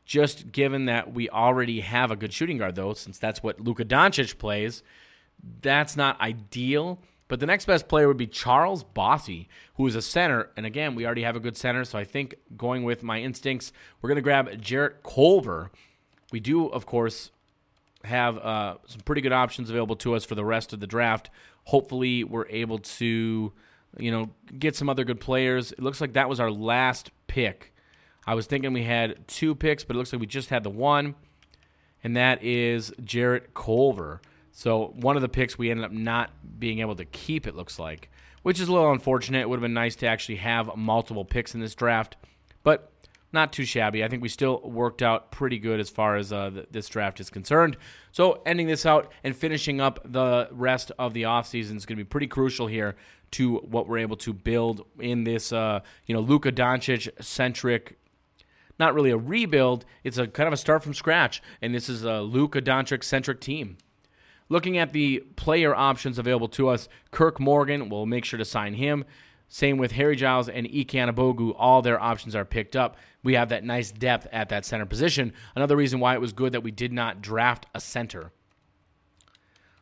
[0.04, 3.84] Just given that we already have a good shooting guard, though, since that's what Luka
[3.84, 4.82] Doncic plays,
[5.62, 7.00] that's not ideal.
[7.26, 10.50] But the next best player would be Charles Bassey, who is a center.
[10.56, 11.84] And again, we already have a good center.
[11.84, 15.70] So I think going with my instincts, we're going to grab Jarrett Culver.
[16.30, 17.30] We do, of course,
[18.04, 21.30] have uh, some pretty good options available to us for the rest of the draft.
[21.64, 23.52] Hopefully, we're able to,
[23.98, 25.72] you know, get some other good players.
[25.72, 27.73] It looks like that was our last pick.
[28.26, 30.70] I was thinking we had two picks, but it looks like we just had the
[30.70, 31.14] one,
[32.02, 34.20] and that is Jarrett Culver.
[34.52, 37.46] So one of the picks we ended up not being able to keep.
[37.46, 38.08] It looks like,
[38.42, 39.40] which is a little unfortunate.
[39.40, 42.16] It would have been nice to actually have multiple picks in this draft,
[42.62, 42.92] but
[43.32, 44.04] not too shabby.
[44.04, 47.18] I think we still worked out pretty good as far as uh, th- this draft
[47.18, 47.76] is concerned.
[48.12, 52.04] So ending this out and finishing up the rest of the offseason is going to
[52.04, 52.94] be pretty crucial here
[53.32, 57.98] to what we're able to build in this, uh, you know, Luka Doncic centric
[58.78, 59.84] not really a rebuild.
[60.02, 63.40] It's a kind of a start from scratch, and this is a Luka Doncic centric
[63.40, 63.76] team.
[64.48, 68.74] Looking at the player options available to us, Kirk Morgan, we'll make sure to sign
[68.74, 69.04] him.
[69.48, 70.94] Same with Harry Giles and Ike.
[71.56, 72.96] All their options are picked up.
[73.22, 75.32] We have that nice depth at that center position.
[75.54, 78.32] Another reason why it was good that we did not draft a center.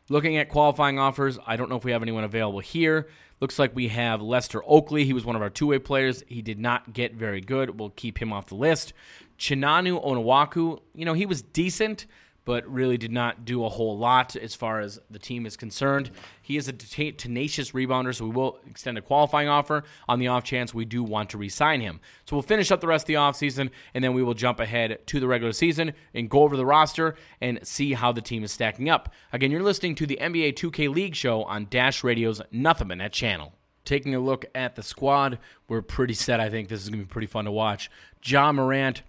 [0.09, 3.07] Looking at qualifying offers, I don't know if we have anyone available here.
[3.43, 5.03] Looks like we have Lester Oakley.
[5.03, 6.23] He was one of our two way players.
[6.29, 7.77] He did not get very good.
[7.77, 8.93] We'll keep him off the list.
[9.37, 12.05] Chinanu Onuaku, you know, he was decent,
[12.45, 16.11] but really did not do a whole lot as far as the team is concerned.
[16.41, 20.43] He is a tenacious rebounder, so we will extend a qualifying offer on the off
[20.43, 22.01] chance we do want to re sign him.
[22.25, 25.05] So we'll finish up the rest of the offseason, and then we will jump ahead
[25.07, 28.51] to the regular season and go over the roster and see how the team is
[28.51, 29.13] stacking up.
[29.31, 33.13] Again, you're listening to the NBA 2K League show on Dash Radio's Nothing But Net
[33.13, 33.53] channel.
[33.85, 36.39] Taking a look at the squad, we're pretty set.
[36.39, 37.91] I think this is going to be pretty fun to watch.
[38.23, 39.01] Ja Morant,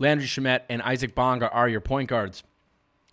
[0.00, 2.42] Landry Shamet, and Isaac Bonga are your point guards.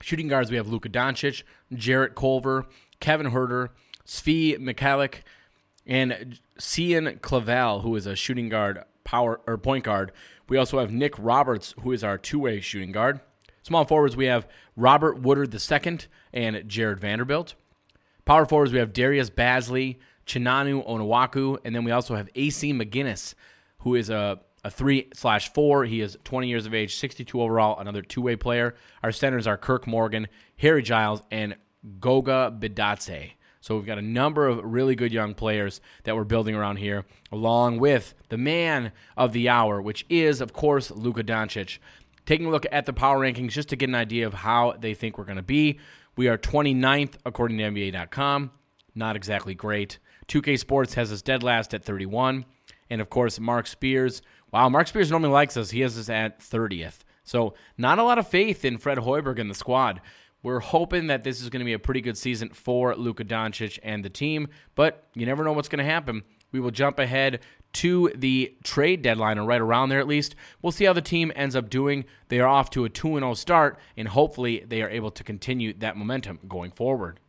[0.04, 2.66] Shooting guards, we have Luka Doncic, Jarrett Culver,
[3.00, 3.70] Kevin Huerter,
[4.06, 5.22] Svi Mykhailiuk,
[5.88, 10.12] and Cian Clavel, who is a shooting guard, power or point guard.
[10.50, 13.22] We also have Nick Roberts, who is our two-way shooting guard.
[13.62, 16.00] Small forwards, we have Robert Woodard II
[16.34, 17.54] and Jarred Vanderbilt.
[18.26, 23.36] Power forwards, we have Darius Bazley, Chinanu Onuaku, and then we also have AC McGinnis,
[23.80, 25.86] who is a a three slash four.
[25.86, 28.76] He is 20 years of age, 62 overall, another two way player.
[29.02, 31.56] Our centers are Kirk Morgan, Harry Giles, and
[32.00, 33.34] Goga Bitadze.
[33.64, 37.06] So we've got a number of really good young players that we're building around here,
[37.32, 41.80] along with the man of the hour, which is, of course, Luka Doncic.
[42.26, 44.94] Taking a look at the power rankings just to get an idea of how they
[44.94, 45.80] think we're going to be.
[46.18, 48.52] We are 29th according to NBA.com.
[48.96, 49.98] Not exactly great.
[50.28, 52.46] 2K Sports has us dead last at 31.
[52.90, 54.22] And of course, Marc Spears
[54.54, 55.72] Wow, Marc Spears normally likes us.
[55.72, 57.00] He has us at 30th.
[57.24, 60.00] So, not a lot of faith in Fred Hoiberg and the squad.
[60.44, 63.80] We're hoping that this is going to be a pretty good season for Luka Doncic
[63.82, 66.22] and the team, but you never know what's going to happen.
[66.52, 67.40] We will jump ahead
[67.74, 70.36] to the trade deadline, or right around there at least.
[70.62, 72.06] We'll see how the team ends up doing.
[72.28, 75.74] They are off to a 2 0 start, and hopefully they are able to continue
[75.80, 77.20] that momentum going forward.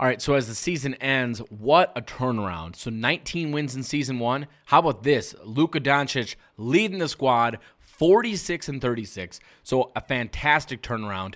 [0.00, 2.76] All right, so as the season ends, what a turnaround.
[2.76, 4.46] So 19 wins in season one.
[4.66, 5.34] How about this?
[5.42, 9.40] Luka Doncic leading the squad 46 and 36.
[9.64, 11.34] So a fantastic turnaround.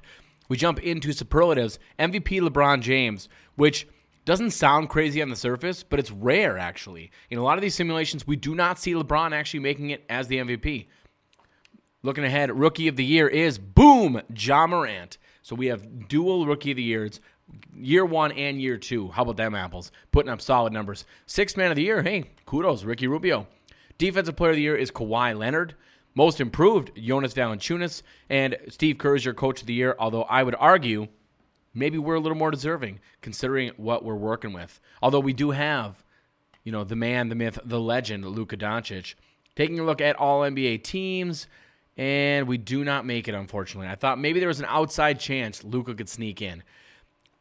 [0.48, 1.80] We jump into superlatives.
[1.98, 3.88] MVP LeBron James, which
[4.24, 7.10] doesn't sound crazy on the surface, but it's rare actually.
[7.30, 10.28] In a lot of these simulations, we do not see LeBron actually making it as
[10.28, 10.86] the MVP.
[12.04, 15.18] Looking ahead, rookie of the year is boom, Ja Morant.
[15.42, 17.20] So we have dual rookie of the years
[17.74, 19.08] year one and year two.
[19.08, 19.92] How about them apples?
[20.10, 21.04] Putting up solid numbers.
[21.26, 23.46] Sixth man of the year, hey, kudos, Ricky Rubio.
[23.98, 25.74] Defensive player of the year is Kawhi Leonard.
[26.14, 28.02] Most improved, Jonas Valanciunas.
[28.28, 31.08] And Steve Kerr is your coach of the year, although I would argue
[31.74, 34.80] maybe we're a little more deserving considering what we're working with.
[35.00, 36.02] Although we do have
[36.64, 39.14] you know, the man, the myth, the legend, Luka Doncic.
[39.56, 41.46] Taking a look at all NBA teams,
[41.96, 43.88] and we do not make it, unfortunately.
[43.88, 46.62] I thought maybe there was an outside chance Luka could sneak in.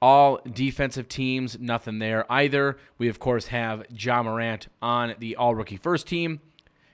[0.02, 2.78] All defensive teams, nothing there either.
[2.98, 6.40] We, of course, have Ja Morant on the all rookie first team.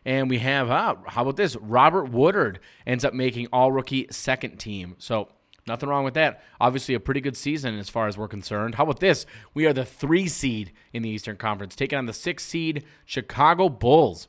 [0.06, 1.56] And we have, ah, how about this?
[1.58, 4.96] Robert Woodard ends up making all rookie second team.
[5.00, 5.30] So
[5.68, 6.42] nothing wrong with that.
[6.62, 8.76] Obviously, a pretty good season as far as we're concerned.
[8.76, 9.26] How about this?
[9.54, 13.68] We are the three seed in the Eastern Conference, taking on the six seed Chicago
[13.70, 14.28] Bulls.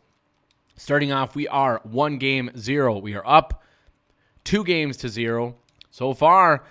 [0.76, 2.99] Starting off, we are one game zero.
[2.99, 3.62] We are up
[4.45, 5.57] two games to zero.
[5.91, 6.64] So far,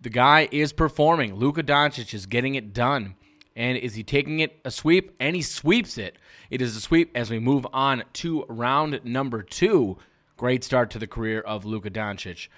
[0.00, 1.34] the guy is performing.
[1.34, 3.14] Luka Doncic is getting it done.
[3.56, 5.14] And is he taking it a sweep?
[5.20, 6.16] And he sweeps it.
[6.50, 9.98] It is a sweep as we move on to round number two.
[10.36, 12.48] Great start to the career of Luka Doncic.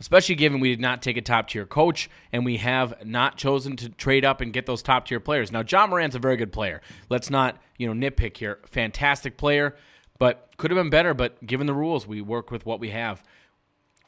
[0.00, 3.76] Especially given we did not take a top tier coach and we have not chosen
[3.76, 5.52] to trade up and get those top tier players.
[5.52, 6.80] Now, John Moran's a very good player.
[7.08, 8.58] Let's not, you know, nitpick here.
[8.66, 9.76] Fantastic player,
[10.18, 11.12] but could have been better.
[11.14, 13.22] But given the rules, we work with what we have.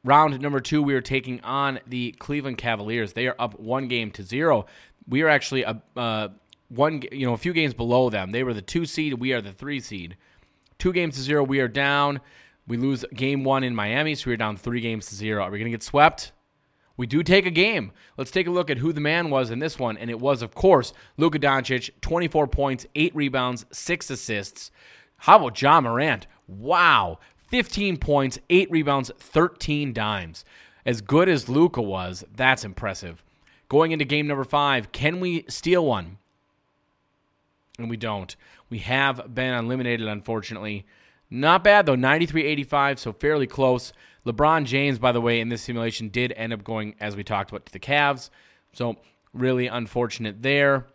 [0.04, 3.14] Round number two, we are taking on the Cleveland Cavaliers.
[3.14, 4.66] They are up one game to zero.
[5.08, 6.28] We are actually a uh,
[6.68, 8.30] one, you know, a few games below them.
[8.30, 9.14] They were the two seed.
[9.14, 10.16] We are the three seed.
[10.78, 11.42] Two games to zero.
[11.42, 12.20] We are down.
[12.66, 15.42] We lose game one in Miami, so we're down three games to zero.
[15.42, 16.32] Are we going to get swept?
[16.96, 17.92] We do take a game.
[18.16, 20.42] Let's take a look at who the man was in this one, and it was,
[20.42, 24.70] of course, Luka Doncic, 24 points, eight rebounds, six assists.
[25.16, 26.26] How about Ja Morant?
[26.46, 27.18] Wow,
[27.48, 30.44] 15 points, eight rebounds, 13 dimes.
[30.86, 33.22] As good as Luka was, that's impressive.
[33.68, 36.18] Going into game number five, can we steal one?
[37.78, 38.34] And we don't.
[38.70, 40.84] We have been eliminated, unfortunately.
[41.30, 41.94] Not bad, though.
[41.94, 43.92] 93 85, so fairly close.
[44.26, 47.50] LeBron James, by the way, in this simulation did end up going, as we talked
[47.50, 48.30] about, to the Cavs.
[48.72, 48.96] So
[49.32, 50.86] really unfortunate there.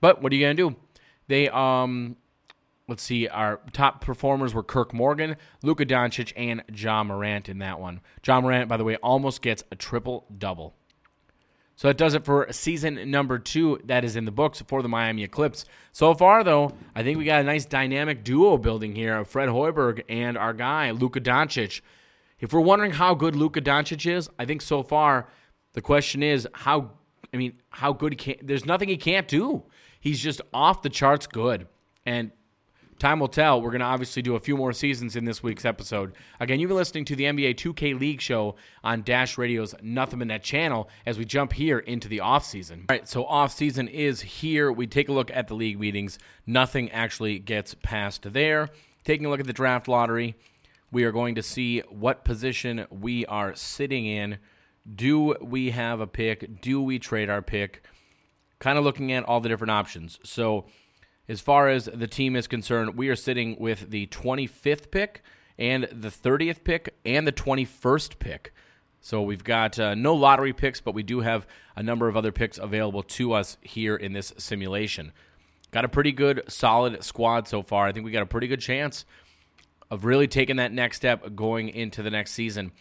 [0.00, 0.76] But what are you going to do?
[1.26, 2.16] They, um,
[2.88, 7.78] let's see, our top performers were Kirk Morgan, Luka Doncic, and Ja Morant in that
[7.78, 8.00] one.
[8.26, 10.74] Ja Morant, by the way, almost gets a triple double.
[11.76, 14.88] So that does it for season number two that is in the books for the
[14.88, 15.64] Miami Eclipse.
[15.92, 19.48] So far, though, I think we got a nice dynamic duo building here of Fred
[19.48, 21.80] Hoiberg and our guy, Luka Doncic.
[22.40, 25.28] If we're wondering how good Luka Doncic is, I think so far
[25.74, 26.90] the question is how,
[27.32, 29.62] I mean, how good he can There's nothing he can't do.
[30.00, 31.68] He's just off the charts good.
[32.04, 32.32] And
[32.98, 33.62] Time will tell.
[33.62, 36.14] We're going to obviously do a few more seasons in this week's episode.
[36.40, 40.28] Again, you've been listening to the NBA 2K League show on Dash Radio's Nothing But
[40.28, 42.78] Net channel as we jump here into the offseason.
[42.78, 44.72] All right, so offseason is here.
[44.72, 46.18] We take a look at the league meetings.
[46.44, 48.68] Nothing actually gets passed there.
[49.04, 50.34] Taking a look at the draft lottery,
[50.90, 54.38] we are going to see what position we are sitting in.
[54.92, 56.60] Do we have a pick?
[56.60, 57.84] Do we trade our pick?
[58.58, 60.18] Kind of looking at all the different options.
[60.24, 60.66] So,
[61.28, 65.22] as far as the team is concerned, we are sitting with the 25th pick
[65.58, 68.54] and the 30th pick and the 21st pick.
[69.00, 72.32] So we've got uh, no lottery picks, but we do have a number of other
[72.32, 75.12] picks available to us here in this simulation.
[75.70, 77.86] Got a pretty good, solid squad so far.
[77.86, 79.04] I think we got a pretty good chance
[79.90, 82.72] of really taking that next step going into the next season.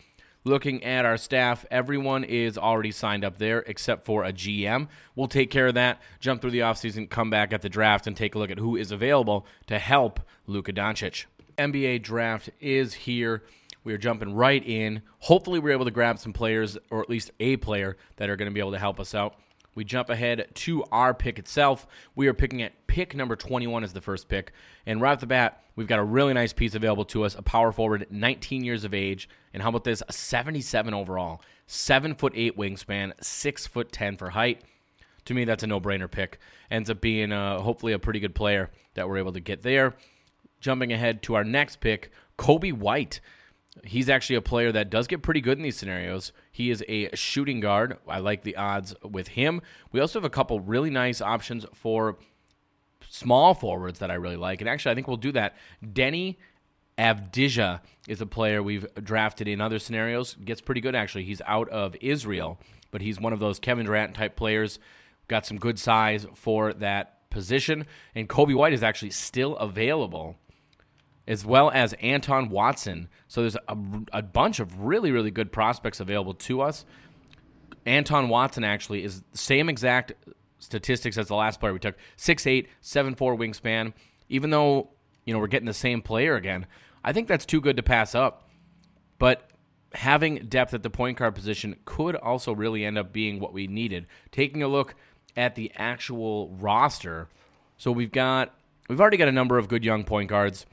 [0.47, 4.87] Looking at our staff, everyone is already signed up there except for a GM.
[5.13, 8.15] We'll take care of that, jump through the offseason, come back at the draft, and
[8.15, 11.25] take a look at who is available to help Luka Doncic.
[11.57, 13.43] NBA draft is here.
[13.83, 15.01] We are jumping right in.
[15.19, 18.49] Hopefully, we're able to grab some players, or at least a player, that are going
[18.49, 19.35] to be able to help us out.
[19.77, 21.85] We jump ahead to our pick itself.
[22.15, 24.51] We are picking at pick number 21 as the first pick.
[24.87, 27.43] And right off the bat, we've got a really nice piece available to us a
[27.43, 29.29] power forward, 19 years of age.
[29.53, 30.01] And how about this?
[30.07, 34.63] A 77 overall, 7 foot 8 wingspan, 6 foot 10 for height.
[35.25, 36.39] To me, that's a no brainer pick.
[36.71, 39.93] Ends up being uh, hopefully a pretty good player that we're able to get there.
[40.59, 42.09] Jumping ahead to our next pick,
[42.39, 43.19] Coby White.
[43.83, 46.31] He's actually a player that does get pretty good in these scenarios.
[46.51, 47.97] He is a shooting guard.
[48.07, 49.61] I like the odds with him.
[49.91, 52.17] We also have a couple really nice options for
[53.09, 54.61] small forwards that I really like.
[54.61, 55.55] And actually, I think we'll do that.
[55.83, 56.37] Deni
[56.97, 60.35] Avdija is a player we've drafted in other scenarios.
[60.35, 61.25] Gets pretty good, actually.
[61.25, 62.59] He's out of Israel,
[62.91, 64.79] but he's one of those Kevin Durant type players.
[65.27, 67.85] Got some good size for that position.
[68.15, 70.37] And Coby White is actually still available
[71.27, 73.09] as well as Anton Watson.
[73.27, 73.77] So there's a,
[74.13, 76.85] a, bunch of really, really good prospects available to us.
[77.85, 80.13] Anton Watson actually is the same exact
[80.59, 83.93] statistics as the last player we took 6'8, 7'4 wingspan.
[84.29, 84.89] Even though,
[85.25, 86.65] you know, we're getting the same player again,
[87.03, 88.49] I think that's too good to pass up.
[89.19, 89.49] But
[89.93, 93.67] having depth at the point guard position could also really end up being what we
[93.67, 94.05] needed.
[94.31, 94.95] Taking a look
[95.35, 97.29] at the actual roster,
[97.77, 98.53] so we've got
[98.89, 100.65] we've already got a number of good young point guards.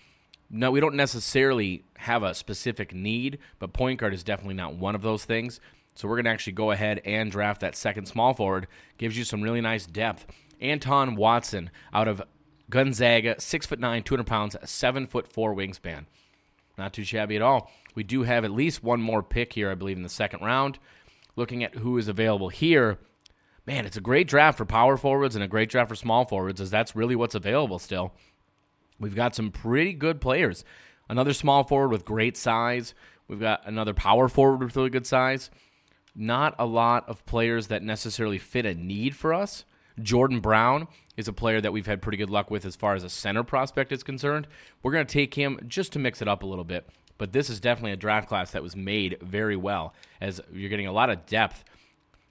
[0.51, 4.95] No, we don't necessarily have a specific need, but point guard is definitely not one
[4.95, 5.59] of those things.
[5.95, 8.67] So we're going to actually go ahead and draft that second small forward.
[8.99, 10.27] Gives you some really nice depth.
[10.61, 12.23] Anton Watson out of
[12.71, 16.07] Gonzaga, six foot nine, two hundred pounds, seven foot four wingspan.
[16.77, 17.71] Not too shabby at all.
[17.95, 20.79] We do have at least one more pick here, I believe, in the second round.
[21.37, 22.99] Looking at who is available here,
[23.67, 26.61] man, it's a great draft for power forwards and a great draft for small forwards,
[26.61, 28.13] as that's really what's available still.
[29.05, 30.65] We've got some pretty good players.
[31.11, 32.95] Another small forward with great size.
[33.29, 35.51] We've got another power forward with really good size.
[36.17, 39.67] Not a lot of players that necessarily fit a need for us.
[40.01, 40.89] Jordan Brown
[41.19, 43.43] is a player that we've had pretty good luck with as far as a center
[43.43, 44.47] prospect is concerned.
[44.83, 46.89] We're going to take him just to mix it up a little bit.
[47.19, 50.87] But this is definitely a draft class that was made very well, as you're getting
[50.87, 51.63] a lot of depth,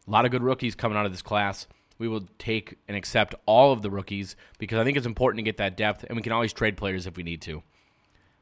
[0.08, 1.68] a lot of good rookies coming out of this class.
[1.98, 5.44] We will take and accept all of the rookies because I think it's important to
[5.44, 7.64] get that depth, and we can always trade players if we need to.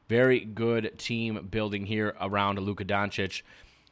[0.08, 3.42] Very good team building here around Luka Doncic.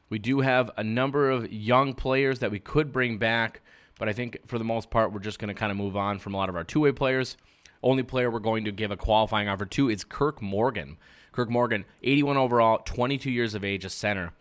[0.08, 3.60] We do have a number of young players that we could bring back,
[3.98, 6.18] but I think for the most part, we're just going to kind of move on
[6.18, 7.36] from a lot of our two way players.
[7.82, 10.98] Only player we're going to give a qualifying offer to is Kirk Morgan.
[11.32, 14.32] Kirk Morgan, 81 overall, 22 years of age, a center.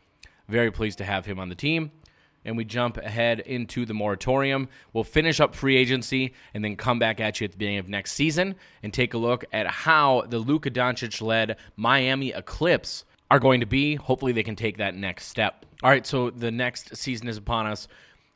[0.47, 1.91] Very pleased to have him on the team.
[2.45, 4.69] And we jump ahead into the moratorium.
[4.93, 7.89] We'll finish up free agency and then come back at you at the beginning of
[7.89, 13.39] next season and take a look at how the Luka Doncic led Miami Eclipse are
[13.39, 13.95] going to be.
[13.95, 15.65] Hopefully, they can take that next step.
[15.83, 17.87] All right, so the next season is upon us.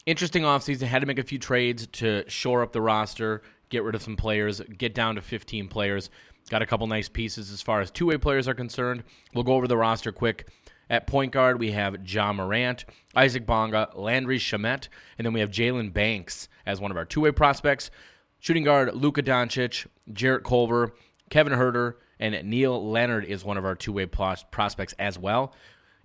[0.06, 0.84] Interesting offseason.
[0.84, 4.16] Had to make a few trades to shore up the roster, get rid of some
[4.16, 6.10] players, get down to 15 players.
[6.49, 9.04] Got a couple nice pieces as far as two way players are concerned.
[9.34, 10.49] We'll go over the roster quick.
[10.90, 15.50] At point guard, we have Ja Morant, Isaac Bonga, Landry Shamet, and then we have
[15.50, 17.90] Jalen Banks as one of our two way prospects.
[18.40, 20.94] Shooting guard, Luka Doncic, Jarrett Culver,
[21.30, 25.54] Kevin Huerter, and Neil Leonard is one of our two way prospects as well.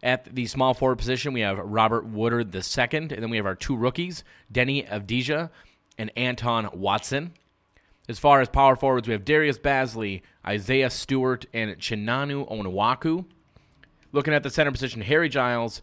[0.02, 3.56] At the small forward position, we have Robert Woodard II, and then we have our
[3.56, 4.22] two rookies,
[4.52, 5.50] Deni Avdija
[5.98, 7.32] and Anton Watson.
[8.08, 13.26] As far as power forwards, we have Darius Bazley, Isaiah Stewart, and Chinanu Onuaku.
[14.12, 15.82] Looking at the center position, Harry Giles,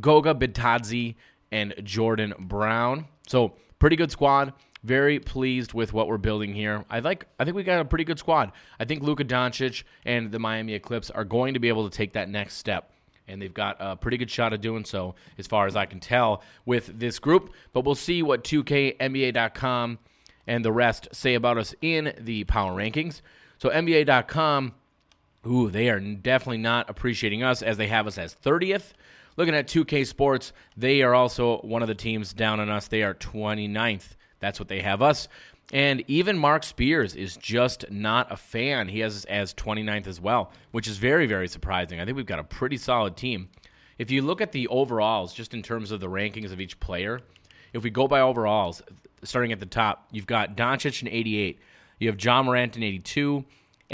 [0.00, 1.14] Goga Bitadze,
[1.50, 3.06] and Jordan Brown.
[3.26, 4.52] So pretty good squad.
[4.82, 6.84] Very pleased with what we're building here.
[6.90, 7.26] I like.
[7.38, 8.52] I think we got a pretty good squad.
[8.78, 12.12] I think Luka Doncic and the Miami Eclipse are going to be able to take
[12.12, 12.90] that next step
[13.26, 16.00] and they've got a pretty good shot of doing so, as far as I can
[16.00, 17.52] tell, with this group.
[17.72, 19.98] But we'll see what 2KNBA.com
[20.46, 23.22] and the rest say about us in the power rankings.
[23.58, 24.74] So NBA.com,
[25.46, 28.92] ooh, they are definitely not appreciating us as they have us as 30th.
[29.36, 32.88] Looking at 2K Sports, they are also one of the teams down on us.
[32.88, 34.16] They are 29th.
[34.38, 35.28] That's what they have us.
[35.72, 38.88] And even Marc Spears is just not a fan.
[38.88, 42.00] He has us as 29th as well, which is very, very surprising.
[42.00, 43.48] I think we've got a pretty solid team.
[43.98, 47.20] If you look at the overalls, just in terms of the rankings of each player,
[47.72, 48.82] if we go by overalls,
[49.22, 51.58] starting at the top, you've got Doncic in 88,
[51.98, 53.44] you have Ja Morant in 82,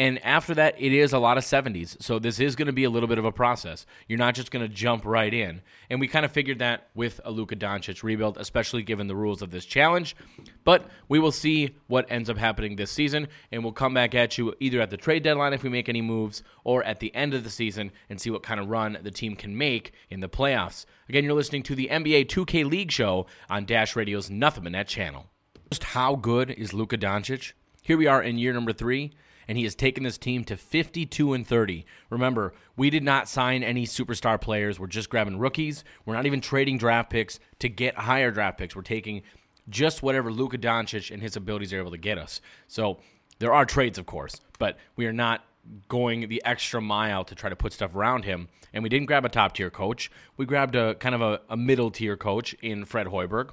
[0.01, 2.03] and after that, it is a lot of 70s.
[2.03, 3.85] So this is going to be a little bit of a process.
[4.09, 5.61] You're not just going to jump right in.
[5.91, 9.43] And we kind of figured that with a Luka Doncic rebuild, especially given the rules
[9.43, 10.17] of this challenge.
[10.65, 14.39] But we will see what ends up happening this season, and we'll come back at
[14.39, 17.35] you either at the trade deadline if we make any moves, or at the end
[17.35, 20.31] of the season and see what kind of run the team can make in the
[20.31, 20.87] playoffs.
[21.11, 24.89] Again, you're listening to the NBA 2K League show on Dash Radio's Nothing But Net
[24.89, 25.27] channel.
[25.71, 27.53] Just how good is Luka Doncic?
[27.83, 29.13] Here we are in year number three
[29.51, 31.85] and he has taken this team to 52 and 30.
[32.09, 34.79] Remember, we did not sign any superstar players.
[34.79, 35.83] We're just grabbing rookies.
[36.07, 38.77] We're not even trading draft picks to get higher draft picks.
[38.77, 39.23] We're taking
[39.69, 42.41] just whatever Luka Doncic and his abilities are able to get us.
[42.69, 43.01] So
[43.41, 45.45] there are trades, of course, but we are not
[45.89, 48.47] going the extra mile to try to put stuff around him.
[48.73, 50.13] And we didn't grab a top tier coach.
[50.37, 53.51] We grabbed a kind of a, a middle tier coach in Fred Hoiberg.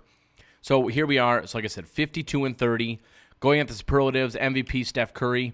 [0.62, 1.48] So here we are.
[1.48, 3.00] So like I said, 52 and 30.
[3.40, 5.54] Going at the superlatives, MVP Steph Curry,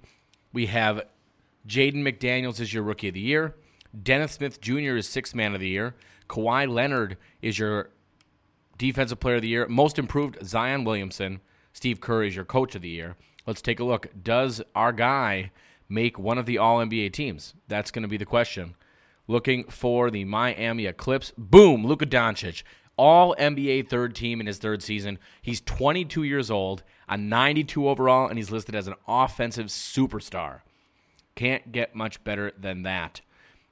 [0.54, 1.02] we have
[1.68, 3.56] Jaden McDaniels is your rookie of the year.
[4.02, 4.96] Dennis Smith Jr.
[4.96, 5.96] is sixth man of the year.
[6.30, 7.90] Kawhi Leonard is your
[8.78, 9.68] defensive player of the year.
[9.68, 11.42] Most improved Zion Williamson.
[11.74, 13.16] Steve Kerr is your coach of the year.
[13.46, 14.08] Let's take a look.
[14.22, 15.52] Does our guy
[15.90, 17.54] make one of the All NBA teams?
[17.68, 18.76] That's going to be the question.
[19.28, 21.34] Looking for the Miami Eclipse.
[21.38, 22.64] Boom, Luka Doncic.
[22.98, 25.18] All NBA third team in his third season.
[25.42, 30.62] He's 22 years old a 92 overall, and he's listed as an offensive superstar.
[31.36, 33.22] Can't get much better than that.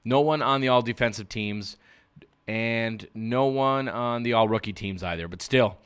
[0.03, 1.77] No one on the all defensive teams,
[2.47, 5.77] and no one on the all rookie teams either, but still.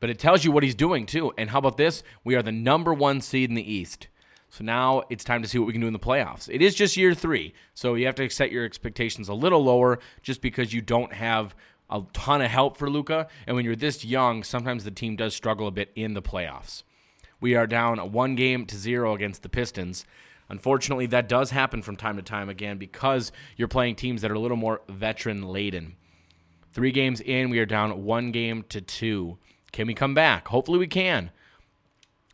[0.00, 1.32] But it tells you what he's doing, too.
[1.38, 2.02] And how about this?
[2.24, 4.08] We are the number one seed in the East.
[4.50, 6.48] So now it's time to see what we can do in the playoffs.
[6.48, 9.98] It is just year three, so you have to set your expectations a little lower
[10.22, 11.56] just because you don't have
[11.94, 13.28] a ton of help for Luka.
[13.46, 16.82] And when you're this young, sometimes the team does struggle a bit in the playoffs.
[17.40, 20.04] We are down one game to zero against the Pistons.
[20.48, 24.34] Unfortunately, that does happen from time to time again because you're playing teams that are
[24.34, 25.94] a little more veteran laden.
[26.72, 29.38] Three games in, we are down one game to two.
[29.72, 30.48] Can we come back?
[30.48, 31.30] Hopefully, we can.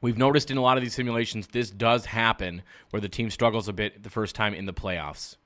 [0.00, 3.68] We've noticed in a lot of these simulations, this does happen where the team struggles
[3.68, 5.36] a bit the first time in the playoffs.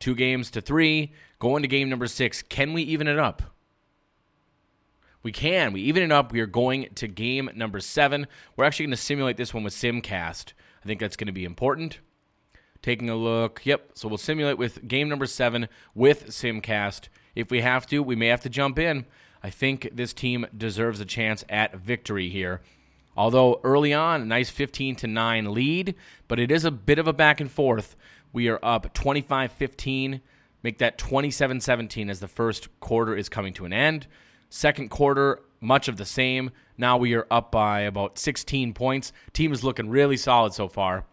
[0.00, 1.12] Two games to three,
[1.44, 2.40] going to game number six.
[2.40, 3.42] Can we even it up?
[5.22, 5.74] We can.
[5.74, 6.32] We even it up.
[6.32, 8.26] We are going to game number seven.
[8.56, 10.54] We're actually going to simulate this one with Simcast.
[10.82, 11.98] I think that's going to be important.
[12.80, 13.60] Taking a look.
[13.64, 13.90] Yep.
[13.92, 17.08] So we'll simulate with game number seven with Simcast.
[17.34, 19.04] If we have to, we may have to jump in.
[19.42, 22.62] I think this team deserves a chance at victory here.
[23.18, 25.94] Although early on, a nice 15 to 9 lead,
[26.26, 27.96] but it is a bit of a back and forth.
[28.32, 30.22] We are up 25 15,
[30.64, 34.08] make that 27 17 as the first quarter is coming to an end.
[34.48, 36.50] Second quarter, much of the same.
[36.76, 39.12] Now we are up by about 16 points.
[39.32, 41.04] Team is looking really solid so far.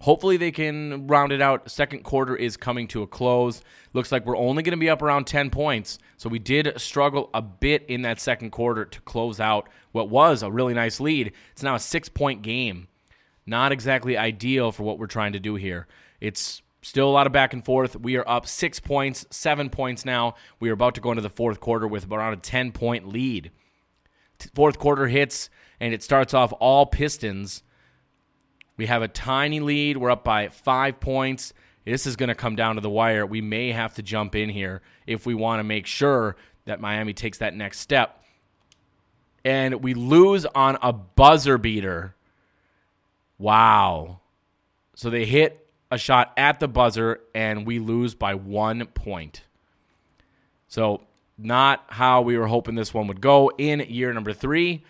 [0.00, 1.70] Hopefully they can round it out.
[1.70, 3.62] Second quarter is coming to a close.
[3.92, 6.00] Looks like we're only going to be up around 10 points.
[6.16, 10.42] So we did struggle a bit in that second quarter to close out what was
[10.42, 11.32] a really nice lead.
[11.52, 12.88] It's now a six point game.
[13.46, 15.86] Not exactly ideal for what we're trying to do here.
[16.20, 17.94] It's Still a lot of back and forth.
[17.94, 20.34] We are up six points, seven points now.
[20.58, 23.52] We are about to go into the fourth quarter with around a 10 point lead.
[24.52, 27.62] Fourth quarter hits, and it starts off all Pistons.
[28.76, 29.96] We have a tiny lead.
[29.96, 31.54] We're up by five points.
[31.84, 33.24] This is going to come down to the wire.
[33.24, 37.12] We may have to jump in here if we want to make sure that Miami
[37.12, 38.24] takes that next step.
[39.44, 42.16] And we lose on a buzzer beater.
[43.38, 44.20] Wow.
[44.94, 45.61] So they hit
[45.92, 49.42] a shot at the buzzer, and we lose by one point.
[50.66, 51.02] So,
[51.36, 54.84] not how we were hoping this one would go in year number three.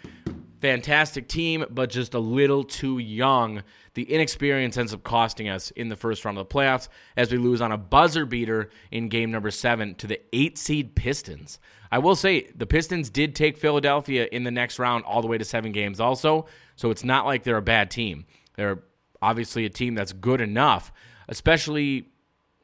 [0.61, 3.65] Fantastic team, but just a little too young.
[3.95, 6.87] The inexperience ends up costing us in the first round of the playoffs
[7.17, 10.95] as we lose on a buzzer beater in game number seven to the eight seed
[10.95, 11.59] Pistons.
[11.91, 15.37] I will say the Pistons did take Philadelphia in the next round all the way
[15.37, 16.47] to seven games, also.
[16.77, 18.25] So it's not like they're a bad team.
[18.55, 18.85] They're
[19.23, 20.93] obviously a team that's good enough,
[21.29, 22.09] especially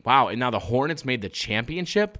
[0.04, 2.18] wow, and now the Hornets made the championship.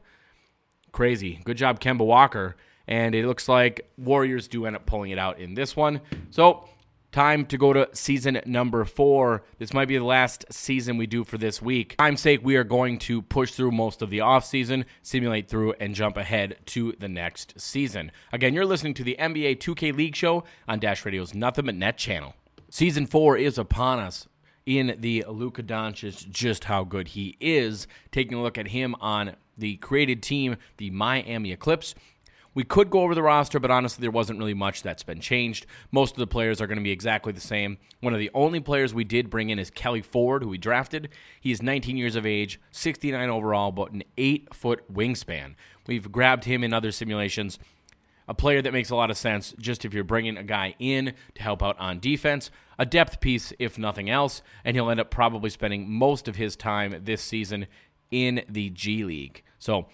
[0.93, 1.41] Crazy.
[1.45, 2.57] Good job, Kemba Walker.
[2.87, 6.01] And it looks like Warriors do end up pulling it out in this one.
[6.31, 6.69] So,
[7.13, 9.45] time to go to season number four.
[9.59, 11.97] This might be the last season we do for this week.
[11.99, 15.95] Time's sake, we are going to push through most of the offseason, simulate through, and
[15.95, 18.11] jump ahead to the next season.
[18.33, 21.99] Again, you're listening to the NBA 2K League Show on Dash Radio's Nothing But Net
[21.99, 22.35] channel.
[22.71, 24.29] Season four is upon us
[24.67, 27.87] in the Luka Doncic, just how good he is.
[28.13, 31.95] Taking a look at him on the created team, the Miami Eclipse.
[32.55, 35.65] We could go over the roster, but honestly, there wasn't really much that's been changed.
[35.93, 37.79] Most of the players are going to be exactly the same.
[38.01, 41.09] One of the only players we did bring in is Kelly Ford, who we drafted.
[41.41, 45.55] He is 19 years of age, 69 overall, but an 8 foot wingspan.
[45.87, 47.59] We've grabbed him in other simulations
[48.29, 51.15] a player that makes a lot of sense just if you're bringing a guy in
[51.35, 55.11] to help out on defense, a depth piece if nothing else, and he'll end up
[55.11, 57.67] probably spending most of his time this season
[58.11, 59.43] in the G League.
[59.59, 59.87] So,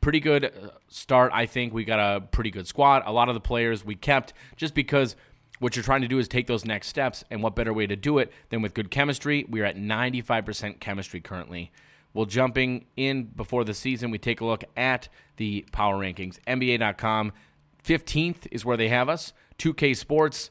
[0.00, 1.72] pretty good uh, start, I think.
[1.72, 3.04] We got a pretty good squad.
[3.06, 5.16] A lot of the players we kept just because
[5.58, 7.96] what you're trying to do is take those next steps, and what better way to
[7.96, 9.44] do it than with good chemistry?
[9.48, 11.70] We're at 95% chemistry currently.
[12.12, 16.38] Well, jumping in before the season, we take a look at the power rankings.
[16.46, 17.32] NBA.com
[17.84, 19.32] 15th is where they have us.
[19.58, 20.50] 2K Sports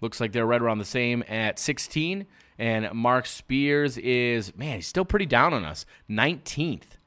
[0.00, 2.26] looks like they're right around the same at 16.
[2.58, 5.86] And Marc Spears is, man, he's still pretty down on us.
[6.08, 6.98] 19th.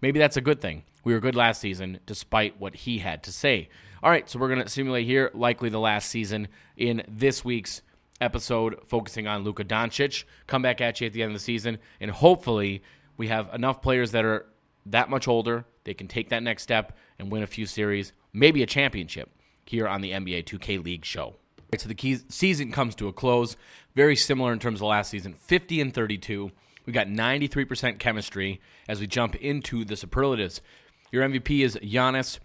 [0.00, 0.84] Maybe that's a good thing.
[1.04, 3.68] We were good last season despite what he had to say.
[4.02, 7.82] All right, so we're going to simulate here, likely the last season in this week's
[8.20, 10.24] episode, focusing on Luka Doncic.
[10.46, 12.82] Come back at you at the end of the season, and hopefully
[13.16, 14.46] we have enough players that are
[14.86, 15.64] that much older.
[15.84, 19.30] They can take that next step and win a few series maybe a championship
[19.64, 21.36] here on the NBA 2K League show.
[21.72, 23.56] Right, so the season comes to a close.
[23.94, 26.50] Very similar in terms of last season 50 and 32.
[26.84, 30.60] We got 93% chemistry as we jump into the superlatives.
[31.10, 32.38] Your MVP is Giannis.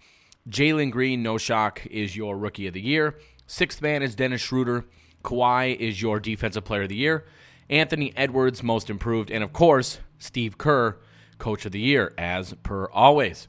[0.48, 3.18] Jalen Green, no shock, is your rookie of the year.
[3.46, 4.86] Sixth man is Dennis Schroeder.
[5.22, 7.26] Kawhi is your defensive player of the year.
[7.68, 9.30] Anthony Edwards, most improved.
[9.30, 10.96] And of course, Steve Kerr,
[11.38, 13.48] coach of the year, as per always.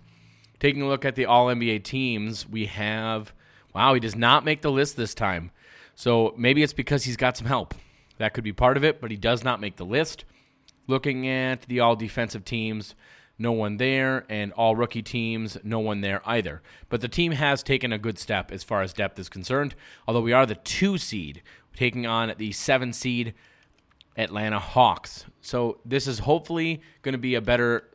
[0.62, 3.34] Taking a look at the All NBA teams, we have
[3.74, 5.50] wow, he does not make the list this time.
[5.96, 7.74] So maybe it's because he's got some help.
[8.20, 10.24] That could be part of it, but he does not make the list.
[10.86, 12.94] Looking at the all defensive teams,
[13.40, 16.62] no one there, and all rookie teams, no one there either.
[16.90, 19.74] But the team has taken a good step as far as depth is concerned,
[20.08, 21.42] although we are the two seed,
[21.76, 23.34] taking on the seven seed
[24.18, 25.26] Atlanta Hawks.
[25.42, 27.90] So this is hopefully going to be a better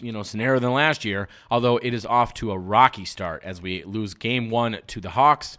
[0.00, 3.60] you know scenario than last year, although it is off to a rocky start as
[3.60, 5.58] we lose game 1 to the Hawks.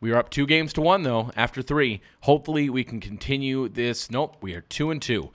[0.00, 2.00] We are up 2 games to 1 though after 3.
[2.20, 4.10] Hopefully we can continue this.
[4.10, 5.30] Nope, we are 2 and 2.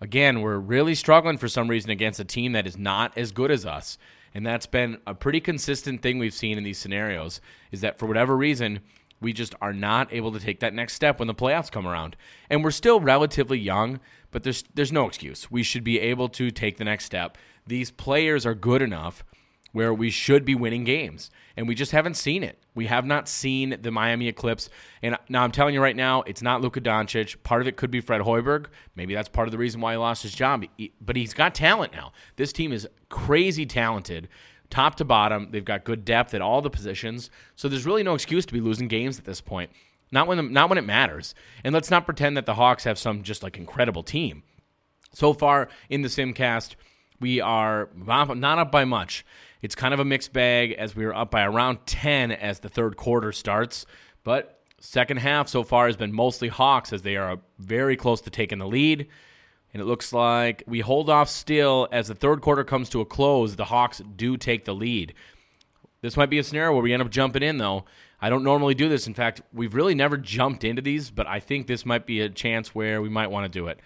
[0.00, 3.50] Again, we're really struggling for some reason against a team that is not as good
[3.50, 3.98] as us.
[4.34, 7.40] And that's been a pretty consistent thing we've seen in these scenarios
[7.72, 8.80] is that for whatever reason,
[9.20, 12.16] we just are not able to take that next step when the playoffs come around.
[12.48, 14.00] And we're still relatively young,
[14.30, 15.50] but there's there's no excuse.
[15.50, 17.36] We should be able to take the next step.
[17.66, 19.24] These players are good enough
[19.72, 22.58] where we should be winning games, and we just haven't seen it.
[22.74, 24.68] We have not seen the Miami Eclipse.
[25.02, 27.42] And now I'm telling you right now, it's not Luka Doncic.
[27.42, 28.66] Part of it could be Fred Hoiberg.
[28.96, 30.64] Maybe that's part of the reason why he lost his job.
[31.00, 32.12] But he's got talent now.
[32.36, 34.28] This team is crazy talented
[34.70, 35.48] top to bottom.
[35.50, 37.30] They've got good depth at all the positions.
[37.56, 39.70] So there's really no excuse to be losing games at this point.
[40.12, 41.34] Not when the, not when it matters.
[41.62, 44.42] And let's not pretend that the Hawks have some just like incredible team.
[45.12, 46.76] So far in the Simcast,
[47.20, 49.24] we are not up by much.
[49.62, 52.68] It's kind of a mixed bag as we are up by around 10 as the
[52.68, 53.84] third quarter starts.
[54.24, 58.30] But second half so far has been mostly Hawks as they are very close to
[58.30, 59.08] taking the lead.
[59.72, 63.06] And it looks like we hold off still as the third quarter comes to a
[63.06, 63.56] close.
[63.56, 65.14] The Hawks do take the lead.
[66.02, 67.84] This might be a scenario where we end up jumping in, though.
[68.20, 69.06] I don't normally do this.
[69.06, 72.28] In fact, we've really never jumped into these, but I think this might be a
[72.28, 73.80] chance where we might want to do it.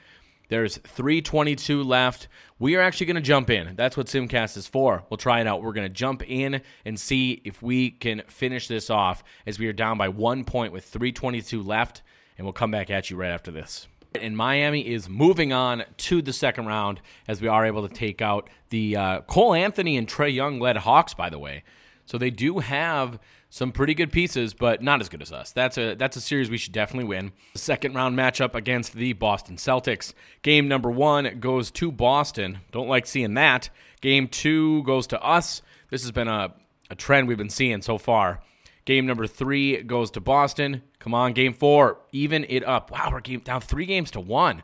[0.49, 2.29] There's 322 left.
[2.59, 3.77] We are actually going to jump in.
[3.77, 5.05] That's what Simcast is for.
[5.09, 5.63] We'll try it out.
[5.63, 9.67] We're going to jump in and see if we can finish this off as we
[9.69, 12.03] are down by one point with 322 left,
[12.37, 13.89] and we'll come back at you right after this.
[14.21, 18.23] And Miami is moving on to the second round as we are able to take
[18.23, 21.65] out the uh, Cole Anthony and Trae Young led Hawks, by the way.
[22.07, 23.19] So they do have
[23.51, 25.53] some pretty good pieces, but not as good as us.
[25.53, 27.33] That's a that's a series we should definitely win.
[27.53, 30.13] The second round matchup against the Boston Celtics.
[30.43, 32.59] Game number one goes to Boston.
[32.73, 33.71] Don't like seeing that.
[34.01, 35.63] Game two goes to us.
[35.91, 36.53] This has been a,
[36.91, 38.43] a trend we've been seeing so far.
[38.85, 40.83] Game number three goes to Boston.
[40.99, 42.91] Come on, game four, even it up.
[42.91, 44.63] Wow, we're game, down three games to one.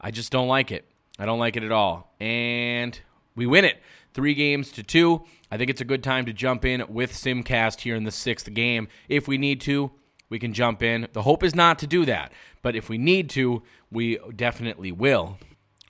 [0.00, 0.86] I just don't like it.
[1.18, 2.14] I don't like it at all.
[2.18, 2.98] And
[3.34, 3.78] we win it
[4.14, 5.24] three games to two.
[5.50, 8.52] I think it's a good time to jump in with Simcast here in the sixth
[8.54, 8.88] game.
[9.08, 9.90] If we need to,
[10.30, 11.08] we can jump in.
[11.12, 15.38] The hope is not to do that, but if we need to, we definitely will.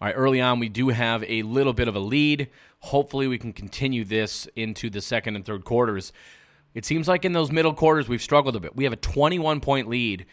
[0.01, 2.49] All right, early on, we do have a little bit of a lead.
[2.81, 6.13] Hopefully, we can continue this into the second and third quarters.
[6.75, 8.77] It seems like in those middle quarters we've struggled a bit.
[8.77, 10.27] We have a 21 point lead.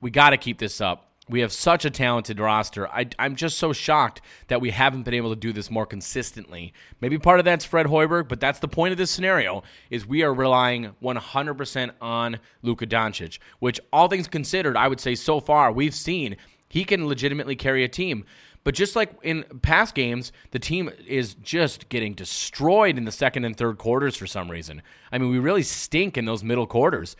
[0.00, 1.08] We got to keep this up.
[1.28, 2.88] We have such a talented roster.
[2.88, 6.74] I, am just so shocked that we haven't been able to do this more consistently.
[7.00, 10.22] Maybe part of that's Fred Hoiberg, but that's the point of this scenario: is we
[10.24, 15.70] are relying 100% on Luka Doncic, which, all things considered, I would say so far
[15.70, 16.36] we've seen
[16.72, 18.24] he can legitimately carry a team.
[18.64, 23.44] But just like in past games, the team is just getting destroyed in the second
[23.44, 24.82] and third quarters for some reason.
[25.10, 27.16] I mean, we really stink in those middle quarters.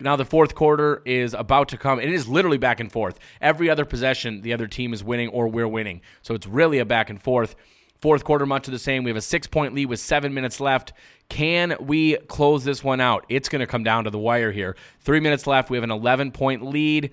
[0.00, 2.00] Now the fourth quarter is about to come.
[2.00, 3.18] It is literally back and forth.
[3.40, 6.02] Every other possession, the other team is winning or we're winning.
[6.22, 7.54] So it's really a back and forth.
[8.00, 9.04] Fourth quarter, much of the same.
[9.04, 10.92] We have a six point lead with seven minutes left.
[11.28, 13.24] Can we close this one out?
[13.28, 14.76] It's going to come down to the wire here.
[15.00, 15.70] Three minutes left.
[15.70, 17.12] We have an 11 point lead.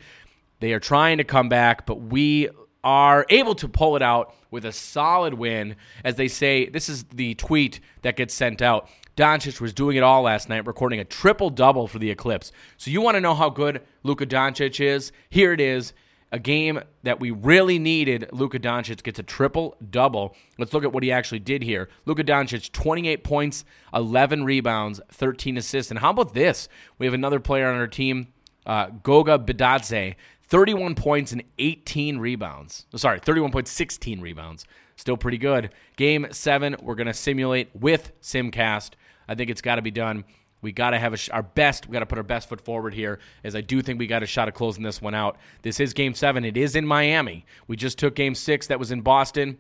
[0.59, 2.49] They are trying to come back, but we
[2.83, 5.75] are able to pull it out with a solid win.
[6.03, 8.89] As they say, this is the tweet that gets sent out.
[9.15, 12.51] Doncic was doing it all last night, recording a triple double for the Eclipse.
[12.77, 15.11] So you want to know how good Luka Doncic is?
[15.29, 15.93] Here it is.
[16.31, 18.29] A game that we really needed.
[18.31, 20.35] Luka Doncic gets a triple double.
[20.59, 21.89] Let's look at what he actually did here.
[22.05, 25.91] Luka Doncic, 28 points, 11 rebounds, 13 assists.
[25.91, 26.69] And how about this?
[26.99, 28.27] We have another player on our team,
[28.65, 30.15] uh, Goga Bitadze,
[30.49, 32.85] 31 points and 18 rebounds.
[32.95, 34.65] Sorry, 31 points, 16 rebounds.
[34.95, 35.69] Still pretty good.
[35.95, 38.91] Game seven, we're going to simulate with Simcast.
[39.27, 40.25] I think it's got to be done.
[40.61, 41.87] We got to have sh- our best.
[41.87, 44.23] We got to put our best foot forward here, as I do think we got
[44.23, 45.37] a shot of closing this one out.
[45.61, 46.43] This is Game Seven.
[46.43, 47.45] It is in Miami.
[47.67, 48.67] We just took Game Six.
[48.67, 49.57] That was in Boston.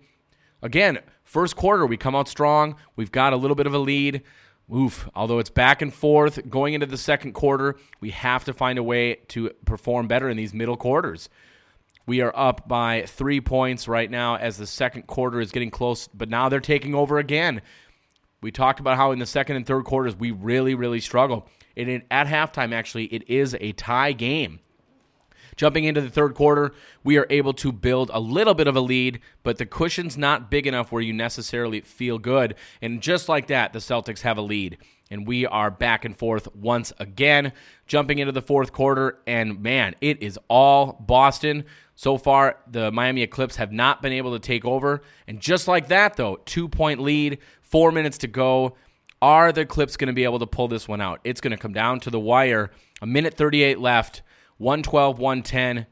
[0.61, 2.75] Again, first quarter we come out strong.
[2.97, 4.23] We've got a little bit of a lead.
[4.73, 5.09] Oof.
[5.15, 8.83] Although it's back and forth going into the second quarter, we have to find a
[8.83, 11.29] way to perform better in these middle quarters.
[12.05, 16.07] We are up by three points right now as the second quarter is getting close,
[16.07, 17.61] but now they're taking over again.
[18.41, 21.47] We talked about how in the second and third quarters we really, really struggle.
[21.75, 24.59] And at halftime, actually, it is a tie game.
[25.59, 26.71] Jumping into the third quarter,
[27.03, 30.49] we are able to build a little bit of a lead, but the cushion's not
[30.49, 32.55] big enough where you necessarily feel good.
[32.81, 34.77] And just like that, the Celtics have a lead.
[35.11, 37.51] And we are back and forth once again,
[37.87, 39.19] jumping into the fourth quarter.
[39.27, 41.65] And man, it is all Boston.
[41.93, 45.01] So far, the Miami Eclipse have not been able to take over.
[45.27, 48.77] And just like that, though, two point lead, four minutes to go.
[49.21, 51.19] Are the Eclipse going to be able to pull this one out?
[51.25, 52.71] It's going to come down to the wire.
[53.01, 54.21] A minute 38 left.
[54.59, 55.87] 112, 110.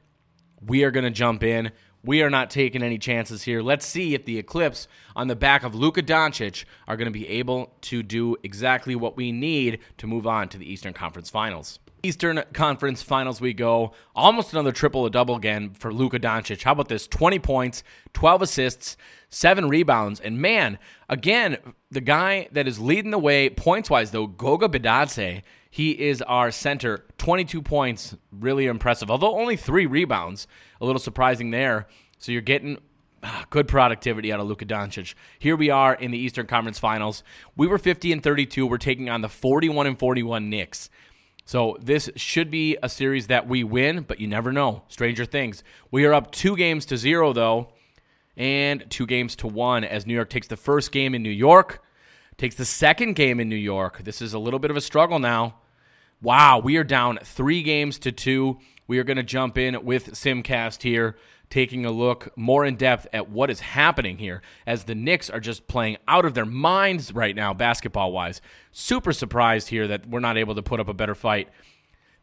[0.62, 1.72] We are going to jump in.
[2.04, 3.62] We are not taking any chances here.
[3.62, 7.28] Let's see if the Eclipse on the back of Luka Doncic are going to be
[7.30, 11.80] able to do exactly what we need to move on to the Eastern Conference Finals.
[12.04, 13.94] Eastern Conference Finals we go.
[14.14, 16.64] Almost another triple or double again for Luka Doncic.
[16.64, 17.08] How about this?
[17.08, 18.98] 20 points, 12 assists,
[19.30, 20.20] 7 rebounds.
[20.20, 21.58] And man, again,
[21.90, 25.42] the guy that is leading the way points wise though, Goga Bitadze
[25.78, 27.06] he is our center.
[27.20, 29.12] 22 points, really impressive.
[29.12, 30.48] Although only three rebounds,
[30.82, 31.86] a little surprising there.
[32.18, 32.80] So you're getting
[33.22, 35.14] ah, good productivity out of Luka Doncic.
[35.38, 37.22] Here we are in the Eastern Conference Finals.
[37.56, 38.66] We were 50 and 32.
[38.66, 40.90] We're taking on the 41 and 41 Knicks.
[41.46, 44.82] So this should be a series that we win, but you never know.
[44.88, 45.64] Stranger things.
[45.92, 47.68] We are up two games to zero though,
[48.36, 51.84] and two games to one as New York takes the first game in New York
[52.38, 54.04] takes the second game in New York.
[54.04, 55.56] This is a little bit of a struggle now.
[56.20, 58.58] Wow, we are down three games to two.
[58.88, 61.16] We are going to jump in with Simcast here,
[61.52, 65.40] taking a look more in depth at what is happening here as the Knicks are
[65.40, 68.42] just playing out of their minds right now, basketball wise.
[68.72, 71.50] Super surprised here that we're not able to put up a better fight.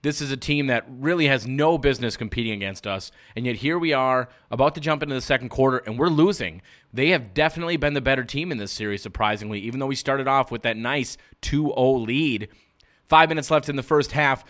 [0.03, 3.12] This is a team that really has no business competing against us.
[3.36, 6.62] And yet here we are about to jump into the second quarter and we're losing.
[6.92, 10.26] They have definitely been the better team in this series, surprisingly, even though we started
[10.26, 12.49] off with that nice 2 0 lead.
[13.09, 14.44] Five minutes left in the first half,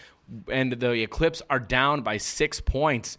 [0.50, 3.18] and the Eclipse are down by six points.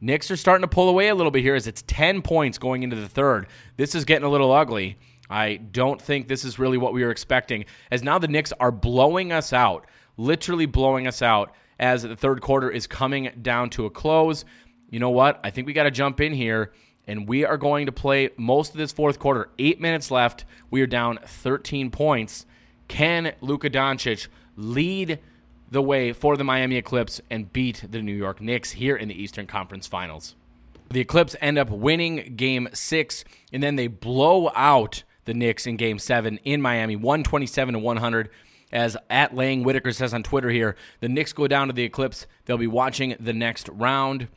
[0.00, 2.82] Knicks are starting to pull away a little bit here as it's 10 points going
[2.82, 3.48] into the third.
[3.76, 4.96] This is getting a little ugly.
[5.28, 8.70] I don't think this is really what we were expecting, as now the Knicks are
[8.70, 9.86] blowing us out
[10.18, 14.44] literally blowing us out as the third quarter is coming down to a close.
[14.90, 15.40] You know what?
[15.42, 16.72] I think we got to jump in here
[17.06, 19.48] and we are going to play most of this fourth quarter.
[19.58, 20.44] Eight minutes left.
[20.70, 22.44] We are down 13 points.
[22.88, 24.28] Can Luka Doncic
[24.58, 25.18] lead
[25.70, 29.22] the way for the Miami Eclipse and beat the New York Knicks here in the
[29.22, 30.34] Eastern Conference Finals?
[30.90, 35.76] The Eclipse end up winning game six, and then they blow out the Knicks in
[35.76, 38.30] game seven in Miami, 127 to 100
[38.72, 42.26] as at Lang Whitaker says on Twitter here, the Knicks go down to the Eclipse.
[42.44, 44.28] They'll be watching the next round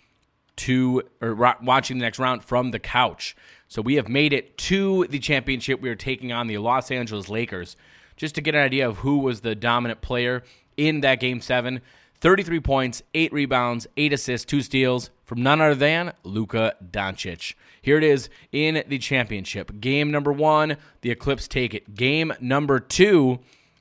[0.58, 3.36] to or watching the next round from the couch.
[3.68, 5.82] So we have made it to the championship.
[5.82, 7.76] We are taking on the Los Angeles Lakers.
[8.22, 10.44] Just to get an idea of who was the dominant player
[10.78, 11.82] in that game 7,
[12.20, 17.56] 33 points, 8 rebounds, 8 assists, 2 steals from none other than Luka Doncic.
[17.82, 19.82] Here it is in the championship.
[19.82, 21.96] Game number 1, the Eclipse take it.
[21.96, 23.40] Game number 2,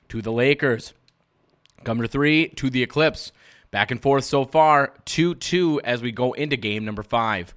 [0.09, 0.95] to the Lakers.
[1.87, 3.33] Number three to the Eclipse.
[3.71, 7.55] Back and forth so far, 2 2 as we go into game number five.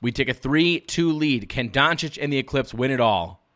[0.00, 1.50] We take a 3 2 lead.
[1.50, 3.46] Can Doncic and the Eclipse win it all?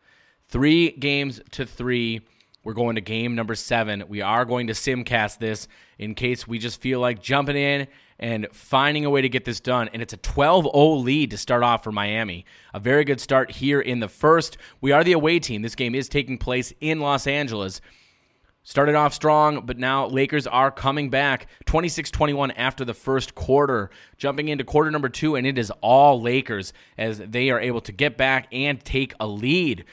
[0.47, 2.21] Three games to three.
[2.63, 4.05] We're going to game number seven.
[4.07, 7.87] We are going to simcast this in case we just feel like jumping in
[8.19, 9.89] and finding a way to get this done.
[9.91, 12.45] And it's a 12 0 lead to start off for Miami.
[12.73, 14.57] A very good start here in the first.
[14.79, 15.61] We are the away team.
[15.61, 17.81] This game is taking place in Los Angeles.
[18.65, 23.89] Started off strong, but now Lakers are coming back 26 21 after the first quarter,
[24.15, 27.91] jumping into quarter number two, and it is all Lakers as they are able to
[27.91, 29.83] get back and take a lead.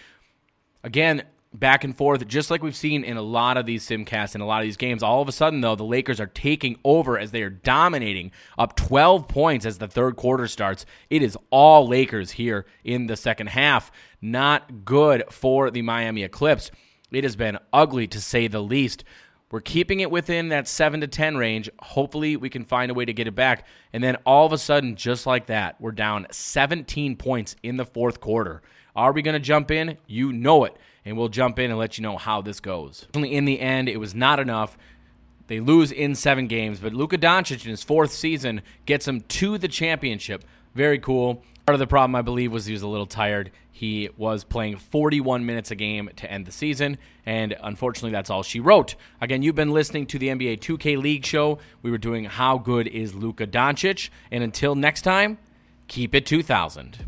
[0.85, 4.43] Again, back and forth, just like we've seen in a lot of these simcasts and
[4.43, 5.03] a lot of these games.
[5.03, 8.77] All of a sudden, though, the Lakers are taking over as they are dominating up
[8.77, 10.87] 12 points as the third quarter starts.
[11.09, 13.91] It is all Lakers here in the second half.
[14.23, 16.71] Not good for the Miami Eclipse.
[17.11, 19.03] It has been ugly to say the least.
[19.51, 21.69] We're keeping it within that 7 to 10 range.
[21.81, 23.67] Hopefully, we can find a way to get it back.
[23.93, 27.85] And then all of a sudden, just like that, we're down 17 points in the
[27.85, 28.63] fourth quarter.
[28.95, 29.99] Are we going to jump in?
[30.07, 30.77] You know it.
[31.05, 33.07] And we'll jump in and let you know how this goes.
[33.15, 34.77] In the end, it was not enough.
[35.47, 39.59] They lose in seven games, but Luka Doncic in his fourth season gets them to
[39.59, 40.45] the championship.
[40.75, 41.43] Very cool.
[41.67, 43.51] Part of the problem, I believe, was he was a little tired.
[43.73, 48.43] He was playing 41 minutes a game to end the season, and unfortunately, that's all
[48.43, 48.95] she wrote.
[49.21, 51.59] Again, you've been listening to the NBA 2K League show.
[51.83, 54.11] We were doing How Good is Luka Doncic?
[54.31, 55.39] And until next time,
[55.89, 56.99] keep it 2000.